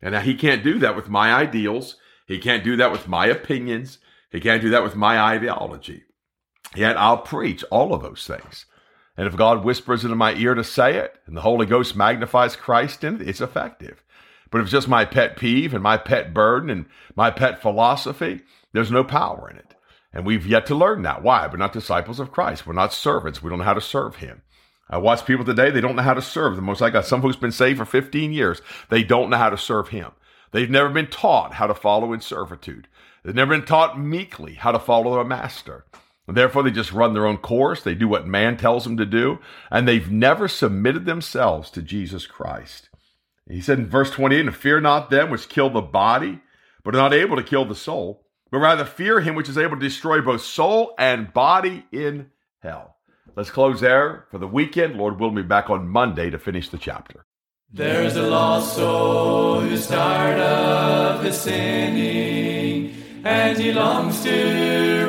And 0.00 0.16
he 0.18 0.34
can't 0.34 0.64
do 0.64 0.78
that 0.80 0.94
with 0.94 1.08
my 1.08 1.32
ideals. 1.32 1.96
He 2.26 2.38
can't 2.38 2.64
do 2.64 2.76
that 2.76 2.92
with 2.92 3.08
my 3.08 3.26
opinions. 3.26 3.98
He 4.30 4.40
can't 4.40 4.62
do 4.62 4.70
that 4.70 4.82
with 4.82 4.96
my 4.96 5.20
ideology. 5.20 6.04
Yet 6.74 6.96
I'll 6.96 7.18
preach 7.18 7.64
all 7.70 7.94
of 7.94 8.02
those 8.02 8.26
things. 8.26 8.66
And 9.16 9.26
if 9.26 9.36
God 9.36 9.64
whispers 9.64 10.04
into 10.04 10.16
my 10.16 10.34
ear 10.34 10.54
to 10.54 10.64
say 10.64 10.96
it 10.96 11.18
and 11.26 11.36
the 11.36 11.42
Holy 11.42 11.66
Ghost 11.66 11.94
magnifies 11.94 12.56
Christ 12.56 13.04
in 13.04 13.20
it, 13.20 13.28
it's 13.28 13.40
effective. 13.40 14.02
But 14.50 14.58
if 14.58 14.64
it's 14.64 14.72
just 14.72 14.88
my 14.88 15.04
pet 15.04 15.36
peeve 15.36 15.74
and 15.74 15.82
my 15.82 15.96
pet 15.96 16.32
burden 16.32 16.70
and 16.70 16.86
my 17.14 17.30
pet 17.30 17.60
philosophy, 17.60 18.42
there's 18.72 18.90
no 18.90 19.04
power 19.04 19.50
in 19.50 19.56
it. 19.56 19.74
And 20.12 20.26
we've 20.26 20.46
yet 20.46 20.66
to 20.66 20.74
learn 20.74 21.02
that. 21.02 21.22
Why? 21.22 21.46
We're 21.46 21.56
not 21.56 21.72
disciples 21.72 22.20
of 22.20 22.32
Christ. 22.32 22.66
We're 22.66 22.74
not 22.74 22.92
servants. 22.92 23.42
We 23.42 23.48
don't 23.48 23.58
know 23.58 23.64
how 23.64 23.74
to 23.74 23.80
serve 23.80 24.16
Him. 24.16 24.42
I 24.90 24.98
watch 24.98 25.24
people 25.24 25.44
today, 25.44 25.70
they 25.70 25.80
don't 25.80 25.96
know 25.96 26.02
how 26.02 26.12
to 26.12 26.20
serve. 26.20 26.54
The 26.54 26.60
most 26.60 26.82
I 26.82 26.90
got 26.90 27.06
some 27.06 27.22
who's 27.22 27.36
been 27.36 27.52
saved 27.52 27.78
for 27.78 27.86
15 27.86 28.30
years, 28.30 28.60
they 28.90 29.02
don't 29.02 29.30
know 29.30 29.38
how 29.38 29.48
to 29.48 29.56
serve 29.56 29.88
Him. 29.88 30.10
They've 30.50 30.68
never 30.68 30.90
been 30.90 31.06
taught 31.06 31.54
how 31.54 31.66
to 31.66 31.74
follow 31.74 32.12
in 32.12 32.20
servitude. 32.20 32.88
They've 33.22 33.34
never 33.34 33.56
been 33.56 33.64
taught 33.64 33.98
meekly 33.98 34.54
how 34.54 34.72
to 34.72 34.78
follow 34.78 35.18
a 35.18 35.24
master. 35.24 35.86
Therefore, 36.28 36.62
they 36.62 36.70
just 36.70 36.92
run 36.92 37.14
their 37.14 37.26
own 37.26 37.38
course. 37.38 37.82
They 37.82 37.94
do 37.94 38.08
what 38.08 38.26
man 38.26 38.56
tells 38.56 38.84
them 38.84 38.96
to 38.96 39.06
do, 39.06 39.38
and 39.70 39.86
they've 39.86 40.10
never 40.10 40.46
submitted 40.48 41.04
themselves 41.04 41.70
to 41.72 41.82
Jesus 41.82 42.26
Christ. 42.26 42.88
He 43.48 43.60
said 43.60 43.78
in 43.78 43.86
verse 43.88 44.10
28, 44.10 44.46
And 44.46 44.56
fear 44.56 44.80
not 44.80 45.10
them 45.10 45.30
which 45.30 45.48
kill 45.48 45.68
the 45.70 45.80
body, 45.80 46.40
but 46.84 46.94
are 46.94 46.98
not 46.98 47.12
able 47.12 47.36
to 47.36 47.42
kill 47.42 47.64
the 47.64 47.74
soul, 47.74 48.26
but 48.50 48.58
rather 48.58 48.84
fear 48.84 49.20
him 49.20 49.34
which 49.34 49.48
is 49.48 49.58
able 49.58 49.76
to 49.76 49.82
destroy 49.82 50.20
both 50.20 50.42
soul 50.42 50.94
and 50.98 51.32
body 51.32 51.86
in 51.90 52.30
hell. 52.60 52.96
Let's 53.34 53.50
close 53.50 53.80
there 53.80 54.26
for 54.30 54.38
the 54.38 54.46
weekend. 54.46 54.96
Lord 54.96 55.18
will 55.18 55.30
be 55.30 55.42
back 55.42 55.70
on 55.70 55.88
Monday 55.88 56.30
to 56.30 56.38
finish 56.38 56.68
the 56.68 56.78
chapter. 56.78 57.24
There's 57.72 58.16
a 58.16 58.22
lost 58.28 58.76
soul 58.76 59.60
who's 59.60 59.86
tired 59.86 60.38
of 60.38 61.24
his 61.24 61.40
sinning, 61.40 62.94
and 63.24 63.58
he 63.58 63.72
longs 63.72 64.22
to 64.24 65.08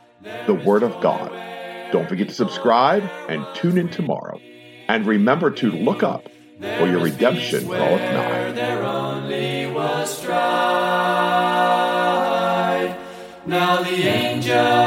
the 0.45 0.53
Word 0.53 0.83
of 0.83 0.99
God. 1.01 1.31
Don't 1.91 2.07
forget 2.07 2.29
to 2.29 2.33
subscribe 2.33 3.03
and 3.27 3.45
tune 3.55 3.77
in 3.77 3.89
tomorrow. 3.89 4.39
And 4.87 5.05
remember 5.05 5.51
to 5.51 5.71
look 5.71 6.03
up, 6.03 6.27
for 6.59 6.87
your 6.87 6.99
redemption 6.99 7.65
draweth 7.65 8.01
nigh. 8.01 8.51
There 8.51 8.83
only 8.83 9.67
was 9.67 10.17
strife. 10.17 10.37
Now 13.45 13.81
the 13.81 14.03
angels 14.03 14.80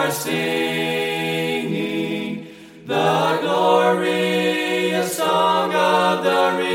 are 0.00 0.10
singing 0.10 1.66
the 2.86 3.38
glorious 3.42 5.16
song 5.16 5.74
of 5.74 6.24
the. 6.24 6.69